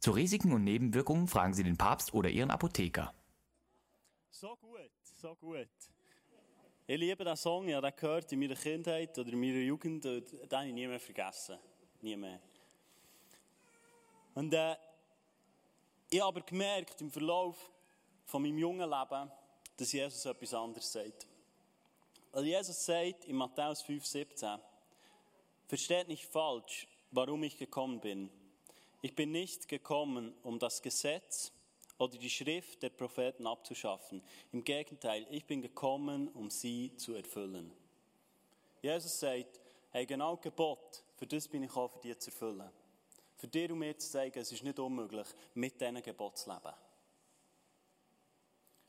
Zu 0.00 0.12
Risiken 0.12 0.54
und 0.54 0.64
Nebenwirkungen 0.64 1.28
fragen 1.28 1.52
Sie 1.52 1.62
den 1.62 1.76
Papst 1.76 2.14
oder 2.14 2.30
Ihren 2.30 2.50
Apotheker. 2.50 3.12
So 4.30 4.56
gut, 4.56 4.92
so 5.20 5.34
gut. 5.34 5.68
Ich 6.86 6.98
liebe 6.98 7.22
diesen 7.22 7.36
Song, 7.36 7.68
ich 7.68 7.74
habe 7.74 7.90
den 7.90 7.96
gehört 8.00 8.32
in 8.32 8.40
meiner 8.40 8.54
Kindheit 8.54 9.18
oder 9.18 9.30
in 9.30 9.40
meiner 9.40 9.58
Jugend, 9.58 10.06
den 10.06 10.24
habe 10.50 10.68
ich 10.68 10.72
nie 10.72 10.86
mehr 10.86 11.00
vergessen. 11.00 11.58
Nie 12.00 12.16
mehr. 12.16 12.40
Und 14.34 14.52
äh, 14.52 14.76
ich 16.10 16.20
habe 16.20 16.28
aber 16.28 16.40
gemerkt 16.42 17.00
im 17.00 17.10
Verlauf 17.10 17.70
von 18.24 18.42
meinem 18.42 18.58
jungen 18.58 18.88
Leben, 18.88 19.30
dass 19.76 19.92
Jesus 19.92 20.24
etwas 20.24 20.54
anderes 20.54 20.92
sagt. 20.92 21.26
Weil 22.32 22.46
Jesus 22.46 22.84
sagt 22.84 23.24
in 23.26 23.36
Matthäus 23.36 23.84
5,17, 23.84 24.58
versteht 25.68 26.08
nicht 26.08 26.26
falsch, 26.26 26.88
warum 27.10 27.42
ich 27.44 27.56
gekommen 27.56 28.00
bin. 28.00 28.30
Ich 29.02 29.14
bin 29.14 29.32
nicht 29.32 29.68
gekommen, 29.68 30.34
um 30.42 30.58
das 30.58 30.82
Gesetz 30.82 31.52
oder 31.98 32.18
die 32.18 32.30
Schrift 32.30 32.82
der 32.82 32.90
Propheten 32.90 33.46
abzuschaffen. 33.46 34.22
Im 34.52 34.64
Gegenteil, 34.64 35.26
ich 35.30 35.44
bin 35.44 35.62
gekommen, 35.62 36.28
um 36.28 36.50
sie 36.50 36.94
zu 36.96 37.14
erfüllen. 37.14 37.72
Jesus 38.82 39.20
sagt, 39.20 39.60
hey, 39.92 40.06
genau 40.06 40.36
Gebot, 40.36 41.04
für 41.16 41.26
das 41.26 41.46
bin 41.46 41.62
ich 41.62 41.76
auch 41.76 41.88
für 41.88 42.00
dich 42.00 42.18
zu 42.18 42.30
erfüllen 42.30 42.70
für 43.44 43.48
dir 43.48 43.70
und 43.70 43.78
mir 43.78 43.98
zu 43.98 44.10
zeigen, 44.10 44.38
es 44.38 44.50
ist 44.52 44.64
nicht 44.64 44.78
unmöglich, 44.78 45.26
mit 45.52 45.78
diesen 45.78 46.02
Geboten 46.02 46.36
zu 46.36 46.48
leben. 46.48 46.72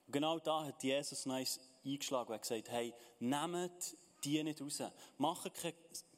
Und 0.08 0.14
genau 0.14 0.40
da 0.40 0.64
hat 0.64 0.82
Jesus 0.82 1.26
noch 1.26 1.36
eingeschlagen 1.84 2.32
und 2.32 2.42
gesagt, 2.42 2.70
hey, 2.70 2.94
nehmt 3.20 3.98
die 4.24 4.42
nicht 4.42 4.62
raus. 4.62 4.82
Macht 5.18 5.54
kein 5.56 5.74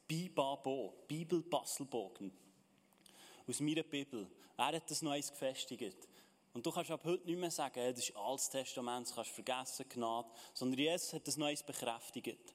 Bibabo, 0.06 0.94
Bibelbastelbogen 1.08 2.30
aus 3.48 3.58
meiner 3.58 3.82
Bibel. 3.82 4.30
Er 4.56 4.66
hat 4.66 4.88
das 4.88 5.02
eins 5.02 5.32
gefestigt. 5.32 6.08
Und 6.54 6.64
du 6.64 6.70
kannst 6.70 6.92
ab 6.92 7.02
heute 7.04 7.26
nicht 7.26 7.40
mehr 7.40 7.50
sagen, 7.50 7.80
hey, 7.80 7.92
das 7.92 8.08
ist 8.08 8.16
Altes 8.16 8.50
Testament, 8.50 9.08
das 9.08 9.16
kannst 9.16 9.30
du 9.30 9.34
vergessen, 9.34 9.84
Gnade. 9.88 10.28
Sondern 10.54 10.78
Jesus 10.78 11.12
hat 11.12 11.26
das 11.26 11.40
eins 11.40 11.64
bekräftigt. 11.64 12.54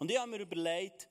Und 0.00 0.10
ich 0.10 0.18
habe 0.18 0.28
mir 0.28 0.40
überlegt, 0.40 1.08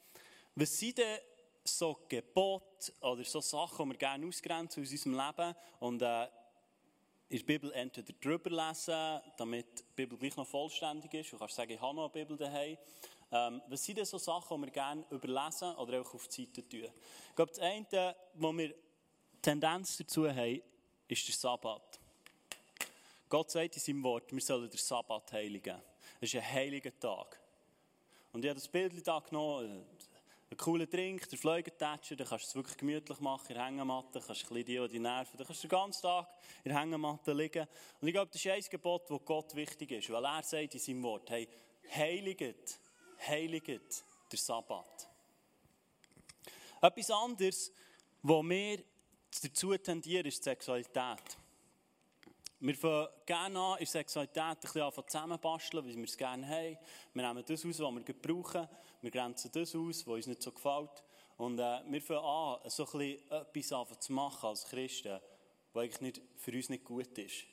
was 0.56 0.78
sind 0.78 0.98
denn 0.98 1.20
so 1.68 2.00
Gebote 2.08 2.94
oder 3.02 3.24
so 3.24 3.42
Sachen, 3.42 3.86
die 3.86 3.92
wir 3.94 3.98
gerne 3.98 4.28
ausgrenzen 4.28 4.84
aus 4.84 4.92
unserem 4.92 5.14
Leben 5.14 5.56
und 5.80 6.02
äh, 6.02 6.28
in 7.30 7.38
der 7.40 7.46
Bibel 7.46 7.72
entweder 7.74 8.14
drüber 8.22 8.50
lesen, 8.50 9.22
damit 9.38 9.80
die 9.80 9.84
Bibel 9.96 10.18
gleich 10.18 10.36
noch 10.38 10.48
vollständig 10.48 11.14
ist. 11.14 11.34
Du 11.34 11.38
kannst 11.38 11.56
sagen, 11.56 11.72
ich 11.72 11.82
habe 11.82 11.96
noch 11.96 12.04
eine 12.04 12.26
Bibel 12.26 12.38
daheim. 12.38 12.78
Ähm, 13.32 13.62
was 13.68 13.84
sind 13.84 13.98
denn 13.98 14.06
so 14.06 14.18
Sachen, 14.20 14.62
die 14.62 14.68
wir 14.68 14.72
gerne 14.72 15.04
überlesen 15.10 15.76
oder 15.76 16.02
auch 16.02 16.14
auf 16.14 16.28
die 16.28 16.46
Seite 16.46 16.68
tun? 16.68 16.84
Ich 17.30 17.36
glaube, 17.36 17.52
das 17.52 17.60
eine, 17.60 18.16
wo 18.36 18.54
wir 18.54 18.76
Tendenz 19.42 19.98
dazu 19.98 20.30
haben, 20.30 20.62
ist 21.08 21.28
der 21.28 21.36
Sabbat. 21.36 22.00
Gott 23.28 23.50
sagt 23.50 23.76
in 23.76 23.82
seinem 23.82 24.04
Wort, 24.04 24.32
wir 24.32 24.42
sollen 24.42 24.70
den 24.70 24.78
Sabbat 24.78 25.34
heiligen. 25.34 25.82
Es 26.22 26.34
ist 26.34 26.36
ein 26.36 26.54
heiliger 26.54 26.98
Tag. 27.00 27.40
Und 28.32 28.46
ich 28.46 28.50
habe 28.50 28.60
das 28.60 28.68
Bild 28.68 29.08
da 29.08 29.20
genommen, 29.20 29.86
einen 30.50 30.58
coolen 30.58 30.90
Trink, 30.90 31.28
der 31.30 31.38
Fleugentätscher, 31.40 32.16
dann 32.16 32.28
kannst 32.28 32.46
du 32.46 32.50
es 32.50 32.56
wirklich 32.56 32.78
gemütlich 32.78 33.20
machen 33.20 33.48
in 33.50 33.56
der 33.56 33.66
Hängematte, 33.66 34.22
kannst 34.26 34.44
du 34.44 34.54
bisschen 34.54 34.66
die, 34.66 34.88
die 34.90 35.00
nerven, 35.00 35.38
dann 35.38 35.48
kannst 35.48 35.64
du 35.64 35.68
den 35.68 35.72
ganzen 35.72 36.02
Tag 36.04 36.28
in 36.64 36.72
der 36.72 36.80
Hängematte 36.80 37.34
liegen. 37.34 37.68
Und 38.00 38.08
ich 38.08 38.14
glaube, 38.14 38.32
das 38.32 38.44
ist 38.44 38.52
ein 38.52 38.64
Gebot, 38.70 39.10
das 39.10 39.26
Gott 39.26 39.56
wichtig 39.56 39.92
ist, 39.92 40.10
weil 40.12 40.24
er 40.24 40.44
sagt 40.44 40.74
in 40.74 40.80
seinem 40.80 41.04
Wort, 41.04 41.30
hey, 41.30 41.48
heiligt, 41.96 42.80
heiligt 43.28 43.68
der 44.32 44.40
Sabbat. 44.40 45.10
Etwas 46.82 47.12
anderes, 47.12 47.72
was 48.22 48.44
wir 48.44 48.84
dazu 49.42 49.76
tendieren, 49.78 50.28
ist 50.28 50.40
die 50.40 50.44
Sexualität. 50.44 51.38
Wir 52.60 52.76
fangen 52.76 53.08
gerne 53.26 53.60
an, 53.60 53.80
in 53.80 53.86
Sexualität 53.86 54.42
ein 54.42 54.58
bisschen 54.60 54.92
zusammenbasteln, 55.08 55.86
wie 55.86 55.98
wir 55.98 56.06
es 56.06 56.18
gerne 56.18 56.48
haben. 56.48 56.78
Wir 57.14 57.28
nehmen 57.28 57.44
das 57.46 57.66
aus, 57.66 57.80
was 57.80 57.96
wir 57.96 58.14
brauchen. 58.14 58.68
Wir 59.02 59.12
grenzen 59.12 59.52
das 59.54 59.76
aus, 59.76 60.08
was 60.08 60.16
uns 60.16 60.28
nicht 60.28 60.42
so 60.42 60.52
gefällt. 60.52 61.04
Und 61.38 61.60
äh, 61.60 61.82
wir 61.90 62.02
fangen 62.02 62.24
an, 62.24 62.70
so 62.70 62.86
ein 62.86 63.20
bisschen 63.54 63.76
etwas 63.76 64.00
zu 64.00 64.14
machen 64.14 64.48
als 64.48 64.66
Christen, 64.66 65.20
was 65.74 65.84
eigentlich 65.84 66.02
nicht, 66.02 66.22
für 66.38 66.52
uns 66.52 66.70
nicht 66.70 66.86
gut 66.86 67.18
ist. 67.18 67.44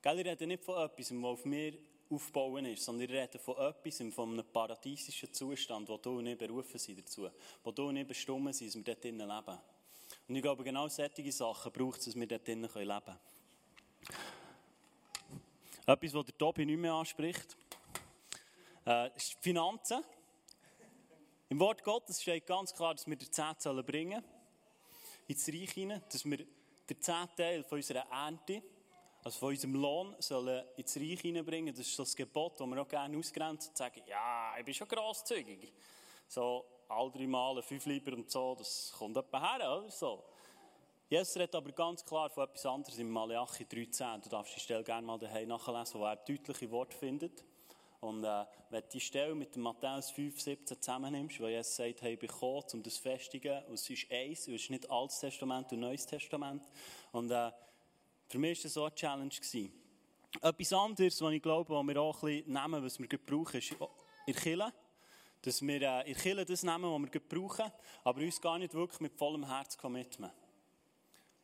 Gell, 0.00 0.18
ich 0.20 0.26
rede 0.26 0.46
nicht 0.46 0.62
von 0.62 0.82
etwas, 0.82 1.10
was 1.10 1.24
auf 1.24 1.44
mir 1.44 1.76
aufbauen 2.08 2.66
ist, 2.66 2.84
sondern 2.84 3.10
ich 3.10 3.16
rede 3.16 3.38
von 3.40 3.56
etwas, 3.56 4.02
von 4.14 4.32
einem 4.32 4.46
paradiesischen 4.52 5.32
Zustand, 5.32 5.88
wo 5.88 5.96
du 5.96 6.18
und 6.18 6.26
ich 6.26 6.38
berufen 6.38 6.78
sind 6.78 7.00
dazu. 7.00 7.28
Wo 7.64 7.72
du 7.72 7.88
und 7.88 8.06
bestimmt 8.06 8.54
sind, 8.54 8.68
dass 8.68 8.76
wir 8.76 8.84
dort 8.84 9.02
drinnen 9.02 9.28
leben. 9.28 9.58
Und 10.28 10.36
ich 10.36 10.42
glaube, 10.42 10.62
genau 10.62 10.86
solche 10.88 11.32
Sachen 11.32 11.72
braucht 11.72 11.98
es, 11.98 12.06
dass 12.06 12.14
wir 12.14 12.26
dort 12.26 12.46
drinnen 12.46 12.70
leben 12.72 13.04
können. 13.04 13.18
Etwas, 15.86 16.14
was 16.14 16.24
der 16.26 16.36
Tobi 16.36 16.66
nicht 16.66 16.78
mehr 16.78 16.92
anspricht, 16.92 17.56
äh, 18.86 19.16
ist 19.16 19.34
Finanzen. 19.40 20.04
Im 21.48 21.58
Wort 21.58 21.82
Gottes 21.82 22.22
steht 22.22 22.46
ganz 22.46 22.72
klar, 22.72 22.94
dass 22.94 23.06
wir 23.06 23.16
den 23.16 23.32
Zehnt 23.32 23.86
bringen 23.86 24.22
ins 25.26 25.48
Reich 25.48 25.70
hinein, 25.70 26.02
dass 26.10 26.24
wir 26.24 26.38
den 26.88 27.00
Zehnteil 27.00 27.64
von 27.64 27.78
unserer 27.78 28.06
Ernte, 28.10 28.62
also 29.24 29.38
von 29.38 29.48
unserem 29.50 29.74
Lohn, 29.74 30.16
sollen 30.18 30.64
ins 30.76 30.96
Reich 30.96 31.20
hineinbringen. 31.20 31.74
Das 31.74 31.86
ist 31.86 31.98
das 31.98 32.14
Gebot, 32.14 32.60
das 32.60 32.66
wir 32.66 32.82
auch 32.82 32.88
gerne 32.88 33.16
ausgrenzen 33.16 33.70
und 33.70 33.76
sagen, 33.76 34.02
ja, 34.06 34.54
ich 34.58 34.64
bin 34.64 34.74
schon 34.74 34.88
grosszügig. 34.88 35.72
So, 36.28 36.64
all 36.88 37.10
drei 37.10 37.26
Mal 37.26 37.62
fünf 37.62 37.86
Lieber 37.86 38.12
und 38.12 38.30
so, 38.30 38.54
das 38.56 38.92
kommt 38.96 39.16
etwa 39.16 39.40
her, 39.40 39.78
oder 39.78 39.90
so. 39.90 40.24
Jesus 41.10 41.34
redet 41.34 41.56
aber 41.56 41.72
ganz 41.72 42.04
klar 42.04 42.30
von 42.30 42.44
etwas 42.44 42.64
anderes 42.66 42.96
im 43.00 43.10
Malachi 43.10 43.66
13. 43.66 44.20
Du 44.22 44.28
darfst 44.28 44.54
die 44.54 44.60
Stelle 44.60 44.84
gerne 44.84 45.04
mal 45.04 45.18
daheim 45.18 45.48
nachlesen, 45.48 45.98
wo 45.98 46.04
er 46.04 46.14
deutliche 46.14 46.70
Worte 46.70 46.96
findet. 46.96 47.44
Und 47.98 48.22
äh, 48.22 48.44
wenn 48.70 48.82
du 48.82 48.88
die 48.92 49.00
Stelle 49.00 49.34
mit 49.34 49.56
dem 49.56 49.62
Matthäus 49.62 50.12
5, 50.12 50.40
17 50.40 50.80
zusammennimmst, 50.80 51.40
wo 51.40 51.48
Jesus 51.48 51.74
sagt, 51.74 52.02
hey, 52.02 52.12
ich 52.12 52.18
bin 52.20 52.28
gekommen, 52.28 52.62
um 52.74 52.82
das 52.84 52.94
zu 52.94 53.02
festigen, 53.02 53.60
und 53.64 53.74
es 53.74 53.90
ist 53.90 54.06
eins, 54.08 54.42
es 54.42 54.48
ist 54.54 54.70
nicht 54.70 54.88
Altes 54.88 55.18
Testament 55.18 55.72
und 55.72 55.80
Neues 55.80 56.06
Testament. 56.06 56.62
Und 57.10 57.32
äh, 57.32 57.50
für 58.28 58.38
mich 58.38 58.58
war 58.58 58.62
das 58.62 58.74
so 58.74 58.84
eine 58.84 58.94
Challenge. 58.94 59.30
Gewesen. 59.30 59.72
Etwas 60.40 60.72
anderes, 60.72 61.20
was 61.20 61.32
ich 61.32 61.42
glaube, 61.42 61.74
was 61.74 61.86
wir 61.88 62.00
auch 62.00 62.22
ein 62.22 62.36
bisschen 62.36 62.52
nehmen, 62.52 62.84
was 62.84 63.00
wir 63.00 63.08
brauchen, 63.08 63.56
ist 63.56 63.74
in 64.26 64.34
Kirche. 64.36 64.72
Dass 65.42 65.60
wir 65.60 65.82
äh, 65.82 66.08
in 66.08 66.16
Kirche 66.16 66.44
das 66.44 66.62
nehmen, 66.62 66.84
was 66.84 67.12
wir 67.12 67.20
brauchen, 67.20 67.72
aber 68.04 68.20
uns 68.20 68.40
gar 68.40 68.60
nicht 68.60 68.74
wirklich 68.74 69.00
mit 69.00 69.18
vollem 69.18 69.44
Herz 69.48 69.76
committen. 69.76 70.30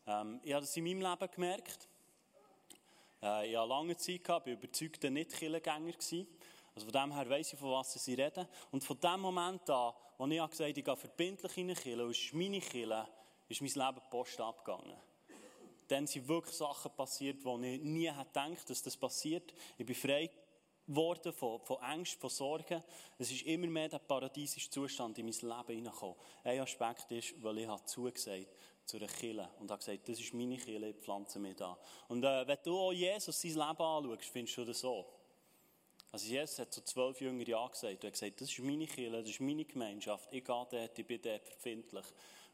Ähm, 0.07 0.41
ich 0.43 0.53
habe 0.53 0.63
das 0.63 0.77
in 0.77 0.85
meinem 0.85 1.01
Leben 1.01 1.31
gemerkt. 1.33 1.89
Äh, 3.23 3.51
ich 3.51 3.57
hatte 3.57 3.69
lange 3.69 3.97
Zeit, 3.97 4.23
gehabt, 4.23 4.47
ich 4.47 4.55
war 4.55 4.63
überzeugter 4.63 5.11
Nicht-Killengänger. 5.11 5.95
Also 6.75 6.91
von 6.91 6.93
dem 6.93 7.15
her 7.15 7.29
weiss 7.31 7.53
ich, 7.53 7.59
von 7.59 7.73
was 7.73 7.93
sie 7.93 8.15
reden. 8.15 8.47
Und 8.71 8.85
von 8.85 9.01
dem 9.01 9.21
Moment 9.21 9.69
an, 9.71 9.95
als 10.19 10.31
ich 10.31 10.51
gesagt 10.51 10.61
habe, 10.61 10.79
ich 10.79 10.85
gehe 10.85 10.97
verbindlich 10.97 11.57
in 11.57 11.71
eine 11.71 12.05
und 12.05 12.11
ist 12.11 12.35
meine 12.35 12.61
Kille, 12.61 13.09
ist 13.49 13.63
mein 13.63 13.71
Leben 13.71 14.07
Post 14.11 14.41
abgegangen. 14.41 14.97
Dann 15.89 16.07
sind 16.07 16.29
wirklich 16.29 16.55
Sachen 16.55 16.91
passiert, 16.93 17.45
wo 17.45 17.59
ich 17.59 17.81
nie 17.81 18.11
hätte 18.11 18.27
gedacht, 18.27 18.69
dass 18.69 18.83
das 18.83 18.97
passiert. 18.97 19.55
Ich 19.79 19.87
bin 19.87 19.95
frei 19.95 20.31
geworden 20.87 21.33
von, 21.33 21.61
von 21.61 21.83
Ängsten, 21.83 22.21
von 22.21 22.31
Sorgen. 22.31 22.83
Es 23.19 23.31
ist 23.31 23.43
immer 23.43 23.69
mehr 23.69 23.89
der 23.89 23.99
paradiesische 23.99 24.69
Zustand 24.69 25.19
in 25.19 25.27
mein 25.27 25.35
Leben 25.35 25.79
hineingekommen. 25.79 26.17
Ein 26.45 26.61
Aspekt 26.61 27.11
ist, 27.13 27.43
weil 27.43 27.59
ich 27.59 27.67
habe 27.69 27.85
zugesagt 27.85 28.49
zu 28.87 28.97
einer 28.97 29.09
Kille 29.09 29.49
und 29.61 29.71
habe 29.71 29.79
gesagt, 29.79 30.09
das 30.09 30.21
ist 30.21 30.33
meine 30.33 30.57
Kille, 30.57 30.91
ich 30.91 30.97
pflanze 30.97 31.39
mich 31.39 31.57
da. 31.57 31.77
Und 32.09 32.25
äh, 32.25 32.47
wenn 32.47 32.59
du 32.65 32.79
auch 32.79 32.93
Jesus 32.93 33.41
sein 33.41 33.51
Leben 33.51 33.63
anschaust, 33.63 34.25
findest 34.25 34.57
du 34.57 34.65
das 34.65 34.81
so. 34.81 35.05
Also 36.13 36.27
Jesus 36.27 36.59
hat 36.59 36.73
zu 36.73 36.83
zwölf 36.83 37.21
Jünger 37.21 37.47
Ja 37.47 37.67
gesagt. 37.67 38.05
Er 38.05 38.09
hat 38.09 38.13
gesagt, 38.15 38.41
das 38.41 38.49
ist 38.49 38.59
meine 38.61 38.87
Kille, 38.87 39.21
das 39.21 39.29
ist 39.29 39.41
meine 39.41 39.65
Gemeinschaft. 39.65 40.29
Ich 40.33 40.45
gehe 40.45 40.67
dort, 40.71 40.99
ich 40.99 41.07
bin 41.07 41.21
dort 41.21 41.47
verbindlich. 41.47 42.07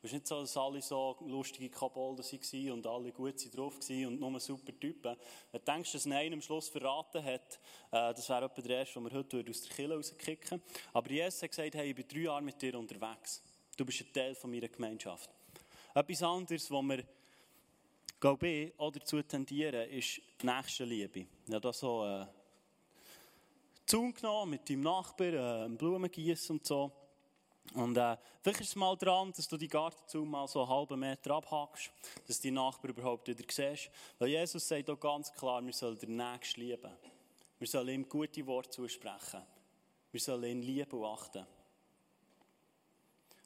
Es 0.05 0.07
ist 0.07 0.15
nicht 0.15 0.27
so, 0.27 0.41
dass 0.41 0.57
alle 0.57 0.83
so 0.83 1.17
lustige 1.21 1.71
Kabolden 1.71 2.25
waren 2.25 2.71
und 2.73 2.87
alle 2.89 3.13
gut 3.13 3.57
drauf 3.57 3.79
waren 3.79 4.07
und 4.07 4.19
nur 4.19 4.41
super 4.41 4.73
Typen. 4.81 5.17
Wenn 5.53 5.61
du 5.65 5.73
denkst, 5.73 5.93
dass 5.93 6.07
einer 6.07 6.35
am 6.35 6.43
Schluss 6.43 6.69
verraten 6.69 7.23
hat, 7.23 7.61
äh, 7.93 8.13
das 8.13 8.29
wäre 8.29 8.47
etwa 8.47 8.63
der 8.63 8.79
erste, 8.79 8.95
den 8.95 9.05
wir 9.05 9.17
heute 9.17 9.45
aus 9.49 9.63
der 9.63 9.77
Kille 9.77 9.95
rauskicken 9.95 10.61
Aber 10.93 11.09
Jesus 11.09 11.43
hat 11.43 11.51
gesagt, 11.51 11.75
hey, 11.77 11.91
ich 11.91 11.95
bin 11.95 12.09
drei 12.09 12.19
Jahre 12.19 12.43
mit 12.43 12.61
dir 12.61 12.77
unterwegs. 12.77 13.43
Du 13.77 13.85
bist 13.85 14.01
ein 14.01 14.13
Teil 14.13 14.35
von 14.35 14.51
meiner 14.51 14.69
Gemeinschaft. 14.69 15.31
Etwas 15.95 16.23
anderes, 16.23 16.71
was 16.71 16.83
wir, 16.83 17.05
glaube 18.19 18.49
ich, 18.49 18.73
auch 18.79 18.91
dazu 18.91 19.23
tendieren, 19.23 19.89
ist 19.91 20.21
die 20.41 20.47
Nächstenliebe. 20.47 21.27
Ich 21.47 21.53
habe 21.53 21.61
da 21.61 21.73
so 21.73 22.07
äh, 22.07 22.27
Zaun 23.85 24.15
genommen 24.15 24.53
mit 24.53 24.69
deinem 24.71 24.83
Nachbarn, 24.83 25.73
äh, 25.73 25.77
Blumen 25.77 26.11
gießen 26.11 26.57
und 26.57 26.67
so. 26.67 26.91
Und 27.75 27.97
äh, 27.97 28.17
vielleicht 28.41 28.61
ist 28.61 28.69
es 28.69 28.77
mal 28.77 28.97
dran, 28.97 29.33
dass 29.37 29.49
du 29.49 29.57
die 29.57 29.69
Gartenzaun 29.69 30.29
mal 30.29 30.49
so 30.49 30.61
einen 30.61 30.71
halben 30.71 31.01
Meter 31.01 31.35
abhackst, 31.35 31.91
dass 32.27 32.41
die 32.41 32.51
Nachbarn 32.51 32.95
überhaupt 32.95 33.29
wieder 33.29 33.45
siehst. 33.49 33.91
Weil 34.19 34.29
Jesus 34.29 34.67
sagt 34.67 34.89
auch 34.89 34.99
ganz 34.99 35.33
klar, 35.33 35.65
wir 35.65 35.73
sollen 35.73 35.99
den 35.99 36.17
Nächsten 36.17 36.61
lieben. 36.61 36.93
Wir 37.59 37.69
sollen 37.69 37.89
ihm 37.89 38.09
gute 38.09 38.47
Worte 38.47 38.71
zusprechen. 38.71 39.43
Wir 40.11 40.21
sollen 40.21 40.45
ihn 40.45 40.63
lieben 40.63 40.99
und 40.99 41.05
achten. 41.05 41.47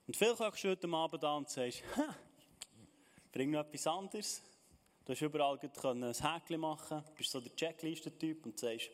Und 0.07 0.17
vielleicht 0.17 0.39
kommst 0.39 0.65
du 0.65 0.71
heute 0.71 0.89
Abend 0.89 1.25
an 1.25 1.37
und 1.39 1.51
sagst, 1.51 1.83
bring 3.37 3.51
noch 3.51 3.67
etwas 3.67 3.87
anderes. 3.87 4.43
Du 5.05 5.13
hast 5.13 5.21
überall 5.21 5.59
ein 5.61 6.15
Häkchen 6.15 6.59
machen 6.59 7.05
Du 7.05 7.13
bist 7.19 7.31
so 7.31 7.39
der 7.39 7.55
Checklisten-Typ 7.55 8.47
und 8.47 8.59
sagst, 8.59 8.89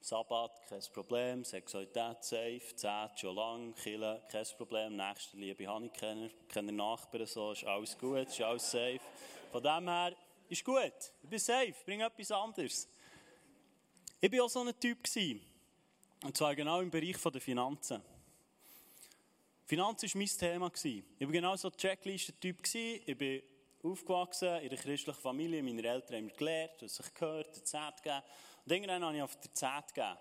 Sabbat, 0.00 0.52
kein 0.68 0.80
Problem, 0.94 1.44
Sexualität 1.44 2.22
safe, 2.22 2.76
Zeit 2.76 3.18
schon 3.18 3.34
lang, 3.34 3.74
Kille, 3.74 4.22
kein 4.30 4.46
Problem, 4.56 4.94
nächste 4.94 5.36
Liebe 5.36 5.66
habe 5.66 5.86
ich 5.86 5.92
kennen, 5.94 6.30
kenne 6.48 6.70
Nachbarn, 6.70 7.26
so, 7.26 7.50
ist 7.50 7.64
alles 7.64 7.98
gut, 7.98 8.28
ist 8.28 8.40
alles 8.40 8.70
safe. 8.70 9.00
Von 9.50 9.64
dem 9.64 9.88
her, 9.88 10.14
ist 10.48 10.64
gut, 10.64 11.12
ich 11.20 11.28
bin 11.28 11.40
safe, 11.40 11.74
bring 11.84 12.00
etwas 12.02 12.30
anderes. 12.30 12.88
Ich 14.20 14.30
war 14.30 14.44
auch 14.44 14.48
so 14.48 14.60
ein 14.60 14.78
Typ. 14.78 15.02
Gewesen, 15.02 15.40
und 16.22 16.36
zwar 16.36 16.54
genau 16.54 16.80
im 16.80 16.90
Bereich 16.90 17.20
der 17.20 17.40
Finanzen. 17.40 18.00
Finanzen 19.68 20.08
war 20.08 20.16
mein 20.16 20.28
Thema. 20.28 20.70
Ich 21.18 21.26
war 21.26 21.30
genau 21.30 21.54
so 21.54 21.68
Checklisten-Typ. 21.68 22.56
Ich 22.74 23.18
bin 23.18 23.42
aufgewachsen 23.82 24.48
in 24.62 24.70
einer 24.70 24.80
christlichen 24.80 25.20
Familie. 25.20 25.62
Meine 25.62 25.86
Eltern 25.86 26.16
haben 26.16 26.24
mir 26.24 26.32
gelernt, 26.32 26.72
was 26.80 26.98
ich 26.98 27.12
gehört, 27.12 27.54
die 27.54 27.62
Zeit 27.64 28.02
gegeben. 28.02 28.22
Und 28.64 28.72
irgendwann 28.72 29.04
habe 29.04 29.16
ich 29.16 29.22
auf 29.22 29.36
die 29.38 29.52
Zeit 29.52 29.88
gegeben. 29.94 30.16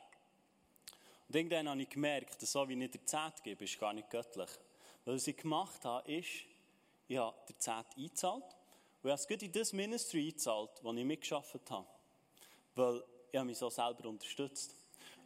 Und 1.29 1.35
irgendwann 1.37 1.69
habe 1.69 1.81
ich 1.81 1.89
gemerkt, 1.89 2.41
dass 2.41 2.51
so 2.51 2.67
wie 2.67 2.83
ich 2.83 2.91
der 2.91 3.05
Zeit 3.05 3.41
gebe, 3.41 3.63
ist 3.63 3.79
gar 3.79 3.93
nicht 3.93 4.09
göttlich. 4.09 4.49
Weil 5.05 5.15
was 5.15 5.27
ich 5.27 5.37
gemacht 5.37 5.85
habe, 5.85 6.11
ist, 6.11 6.27
ich 7.07 7.17
habe 7.17 7.37
die 7.47 7.57
Zeit 7.57 7.85
eingezahlt. 7.95 8.43
Und 8.43 9.09
ich 9.09 9.11
habe 9.11 9.13
es 9.13 9.27
gut 9.29 9.43
in 9.43 9.51
das 9.53 9.71
Ministry 9.71 10.25
eingezahlt, 10.25 10.71
das 10.83 10.93
ich 10.93 11.05
mitgearbeitet 11.05 11.71
habe. 11.71 11.87
Weil 12.75 13.03
ich 13.31 13.37
habe 13.37 13.45
mich 13.45 13.57
so 13.57 13.69
selber 13.69 14.09
unterstützt. 14.09 14.75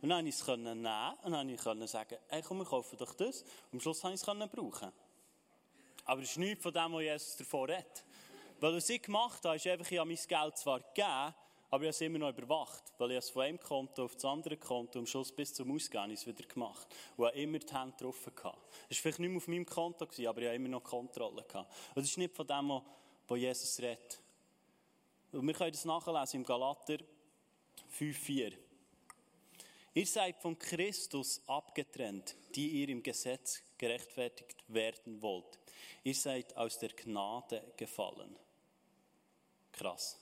Und 0.02 0.10
dann 0.10 0.26
konnte 0.26 0.30
ich 0.30 0.36
es 0.36 0.48
nehmen 0.48 0.86
und 1.24 1.32
dann 1.32 1.58
konnte 1.58 1.86
ich 1.86 1.92
sagen, 1.92 2.18
hey, 2.30 2.42
komm, 2.42 2.58
wir 2.58 2.66
kaufen 2.66 2.98
doch 2.98 3.14
das. 3.14 3.42
Und 3.42 3.74
am 3.74 3.80
Schluss 3.82 4.02
konnte 4.02 4.16
ich 4.16 4.28
es 4.28 4.50
brauchen. 4.50 4.92
Aber 6.06 6.22
es 6.22 6.32
ist 6.32 6.38
nichts 6.38 6.64
von 6.64 6.74
dem, 6.74 6.94
was 6.94 7.02
Jesus 7.02 7.38
davor 7.38 7.68
redet. 7.68 8.04
Weil 8.60 8.76
was 8.76 8.90
ich 8.90 9.02
gemacht 9.02 9.46
habe, 9.46 9.56
ist 9.56 9.68
einfach, 9.68 9.92
ich 9.92 9.98
habe 9.98 10.10
mein 10.10 10.18
Geld 10.18 10.58
zwar 10.58 10.80
gegeben, 10.80 11.36
aber 11.70 11.84
ich 11.84 11.88
habe 11.88 11.88
es 11.88 12.02
immer 12.02 12.20
noch 12.20 12.30
überwacht. 12.30 12.84
Weil 12.98 13.12
ich 13.12 13.18
es 13.18 13.30
von 13.30 13.44
einem 13.44 13.60
Konto 13.60 14.06
auf 14.06 14.16
das 14.16 14.26
andere 14.26 14.58
Konto 14.58 15.00
am 15.00 15.06
Schluss 15.06 15.32
bis 15.32 15.54
zum 15.54 15.74
Ausgehen 15.74 16.12
es 16.12 16.26
wieder 16.26 16.48
gemacht. 16.48 16.88
Und 17.16 17.28
habe 17.28 17.40
immer 17.40 17.60
die 17.60 17.74
Hände 17.74 17.98
gehabt. 17.98 18.58
Es 18.90 18.98
war 18.98 19.02
vielleicht 19.02 19.20
nicht 19.20 19.30
mehr 19.30 19.38
auf 19.38 19.48
meinem 19.48 19.66
Konto, 19.66 20.06
aber 20.06 20.18
ich 20.18 20.28
habe 20.28 20.56
immer 20.56 20.70
noch 20.70 20.84
Kontrolle. 20.84 21.44
Und 21.44 21.68
das 21.96 22.06
ist 22.06 22.18
nicht 22.18 22.36
von 22.36 22.48
dem, 22.48 22.82
was 23.28 23.40
Jesus 23.40 23.80
redet. 23.80 24.20
Und 25.32 25.48
wir 25.48 25.54
können 25.54 25.72
das 25.72 25.86
nachlesen 25.86 26.42
im 26.42 26.46
Galater 26.46 26.98
5,4. 27.98 28.71
Ihr 29.94 30.06
seid 30.06 30.38
von 30.38 30.58
Christus 30.58 31.42
abgetrennt, 31.48 32.36
die 32.56 32.82
ihr 32.82 32.90
im 32.90 33.04
Gesetz 33.04 33.62
gerechtfertigt 33.78 34.64
werden 34.68 35.22
wollt. 35.22 35.60
Ihr 36.04 36.16
seid 36.16 36.56
aus 36.56 36.80
der 36.80 36.90
Gnade 36.90 37.74
gefallen. 37.76 38.36
Krass. 39.72 40.18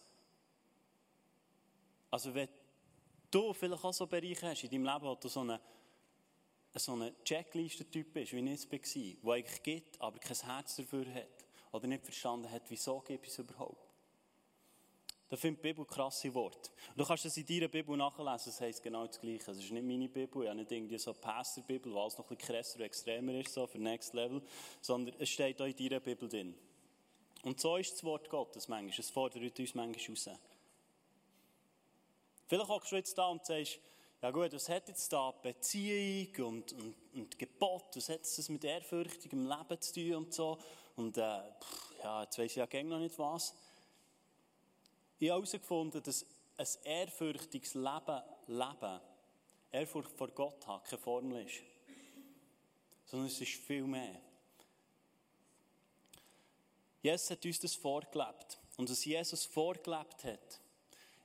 Also 2.09 2.33
wenn 2.33 2.49
du 3.29 3.53
vielleicht 3.53 3.83
auch 3.83 3.93
so 3.93 4.07
Bereiche 4.07 4.47
hast 4.47 4.63
in 4.63 4.71
deinem 4.71 4.85
Leben, 4.85 5.05
wo 5.05 5.15
du 5.15 5.27
so 5.27 5.41
eine, 5.41 5.61
so 6.73 6.93
eine 6.93 7.13
Checkliste-Typ 7.23 8.13
bist, 8.13 8.33
wie 8.33 8.39
ich 8.39 8.65
es 8.65 8.71
war, 8.71 8.79
der 8.79 9.33
eigentlich 9.33 9.63
gibt, 9.63 10.01
aber 10.01 10.17
kein 10.17 10.37
Herz 10.37 10.77
dafür 10.77 11.05
hat 11.13 11.45
oder 11.71 11.85
nicht 11.85 12.03
verstanden 12.03 12.49
hat, 12.49 12.63
wieso 12.69 13.01
gibt 13.01 13.27
es 13.27 13.37
überhaupt. 13.37 13.88
Da 15.29 15.37
findet 15.37 15.63
die 15.63 15.67
Bibel 15.69 15.85
krasse 15.85 16.33
Worte. 16.33 16.71
Du 16.97 17.05
kannst 17.05 17.23
das 17.23 17.37
in 17.37 17.45
deiner 17.45 17.67
Bibel 17.67 17.95
nachlesen, 17.95 18.51
das 18.51 18.61
heisst 18.61 18.81
genau 18.81 19.05
das 19.05 19.21
Gleiche. 19.21 19.51
Es 19.51 19.59
ist 19.59 19.71
nicht 19.71 19.85
meine 19.85 20.09
Bibel, 20.09 20.41
ich 20.41 20.49
habe 20.49 20.59
nicht 20.59 20.71
irgendwie 20.71 20.97
so 20.97 21.11
eine 21.11 21.19
Pastor-Bibel, 21.19 21.91
die 21.91 21.97
alles 21.97 22.17
noch 22.17 22.29
ein 22.29 22.35
bisschen 22.35 22.55
krasser 22.55 22.79
und 22.79 22.85
extremer 22.85 23.33
ist, 23.35 23.53
so 23.53 23.67
für 23.67 23.77
Next 23.77 24.15
Level, 24.15 24.41
sondern 24.81 25.15
es 25.19 25.29
steht 25.29 25.61
auch 25.61 25.67
in 25.67 25.75
deiner 25.75 25.99
Bibel 25.99 26.27
drin. 26.27 26.55
Und 27.43 27.59
so 27.59 27.77
ist 27.77 27.93
das 27.93 28.03
Wort 28.03 28.27
Gottes 28.27 28.67
manchmal. 28.67 28.99
Es 28.99 29.11
fordert 29.11 29.59
uns 29.59 29.75
manchmal 29.75 30.09
raus. 30.09 30.29
Vielleicht 32.47 32.67
hockst 32.67 32.91
du 32.91 32.95
jetzt 32.95 33.15
da 33.15 33.27
und 33.27 33.45
sagst, 33.45 33.79
ja 34.21 34.31
gut, 34.31 34.51
was 34.51 34.67
hat 34.67 34.87
jetzt 34.87 35.13
da 35.13 35.31
Beziehung 35.31 36.47
und, 36.47 36.73
und, 36.73 36.95
und 37.13 37.39
Gebot, 37.39 37.95
was 37.95 38.09
hat 38.09 38.21
das 38.21 38.49
mit 38.49 38.63
ehrfürchtigem 38.63 39.47
Leben 39.47 39.79
zu 39.79 39.93
tun 39.93 40.15
und 40.15 40.33
so. 40.33 40.57
Und 40.95 41.17
äh, 41.17 41.39
pff, 41.61 42.03
ja, 42.03 42.23
jetzt 42.23 42.37
weiss 42.39 42.57
ich 42.57 42.57
ja 42.57 42.83
noch 42.83 42.99
nicht 42.99 43.17
was. 43.19 43.53
Ich 45.19 45.29
habe 45.29 45.41
herausgefunden, 45.41 46.01
dass 46.01 46.25
ein 46.57 46.67
ehrfürchtiges 46.83 47.73
Leben, 47.73 48.21
Leben, 48.47 49.01
Ehrfurcht 49.71 50.11
vor 50.11 50.29
Gott 50.29 50.65
hat, 50.65 50.85
keine 50.85 51.01
Formel 51.01 51.45
ist. 51.45 51.61
Sondern 53.05 53.27
es 53.27 53.39
ist 53.41 53.53
viel 53.53 53.83
mehr. 53.83 54.21
Jesus 57.01 57.29
hat 57.31 57.45
uns 57.45 57.59
das 57.59 57.75
vorgelebt. 57.75 58.59
Und 58.77 58.89
was 58.89 59.03
Jesus 59.03 59.45
vorgelebt 59.45 60.23
hat, 60.23 60.61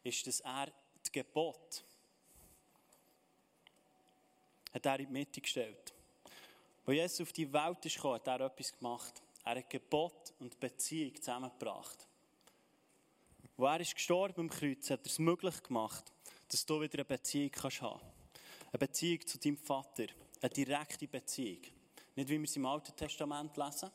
ist, 0.03 0.27
dass 0.27 0.41
er 0.41 0.73
das 1.03 1.13
Gebot 1.13 1.85
hat 4.75 4.87
er 4.87 4.99
in 4.99 5.07
die 5.07 5.13
Mitte 5.13 5.41
gestellt. 5.41 5.95
Als 6.85 6.97
Jesus 6.97 7.21
auf 7.21 7.33
die 7.33 7.51
Welt 7.53 7.81
gekommen, 7.81 8.15
hat 8.15 8.27
er 8.27 8.41
etwas 8.41 8.77
gemacht. 8.77 9.23
Er 9.45 9.57
hat 9.57 9.71
Gebot 9.71 10.33
und 10.41 10.59
Beziehung 10.59 11.15
zusammengebracht. 11.15 12.09
Wo 13.57 13.67
er 13.67 13.81
ist 13.81 13.95
gestorben 13.95 14.41
am 14.43 14.51
Kreuz, 14.51 14.91
hat 14.91 15.07
er 15.07 15.11
es 15.11 15.19
möglich 15.19 15.63
gemacht, 15.63 16.13
dass 16.49 16.67
du 16.67 16.81
wieder 16.81 16.95
eine 16.95 17.05
Beziehung 17.05 17.51
kannst 17.53 17.83
haben 17.83 18.01
Eine 18.73 18.79
Beziehung 18.79 19.27
zu 19.27 19.39
deinem 19.39 19.57
Vater. 19.57 20.07
Eine 20.41 20.51
direkte 20.51 21.07
Beziehung. 21.07 21.63
Nicht 22.17 22.29
wie 22.29 22.39
wir 22.39 22.45
es 22.45 22.57
im 22.57 22.67
Alten 22.67 22.95
Testament 22.97 23.57
lesen, 23.57 23.91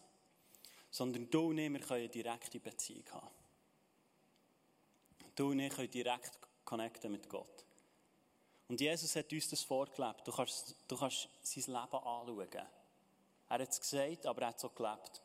sondern 0.90 1.30
du 1.30 1.50
und 1.50 1.58
ich, 1.58 1.72
wir 1.72 1.80
können 1.80 2.00
eine 2.00 2.10
direkte 2.10 2.60
Beziehung 2.60 3.04
haben. 3.12 3.30
Du 5.36 5.52
und 5.52 5.60
ich 5.60 5.74
können 5.74 5.92
direkt 5.92 6.40
connecten 6.64 7.12
mit 7.12 7.28
Gott. 7.30 7.66
Und 8.70 8.80
Jesus 8.80 9.16
hat 9.16 9.32
uns 9.32 9.50
das 9.50 9.64
vorgelebt. 9.64 10.28
Du 10.28 10.32
kannst, 10.32 10.76
du 10.88 10.98
kannst 10.98 11.30
sein 11.42 11.64
Leben 11.66 11.78
anschauen. 11.78 12.48
Er 12.52 12.68
hat 13.50 13.70
es 13.70 13.80
gesagt, 13.80 14.26
aber 14.26 14.42
er 14.44 14.48
hat 14.50 14.58
es 14.58 14.66
auch 14.66 14.76
gelebt. 14.76 15.22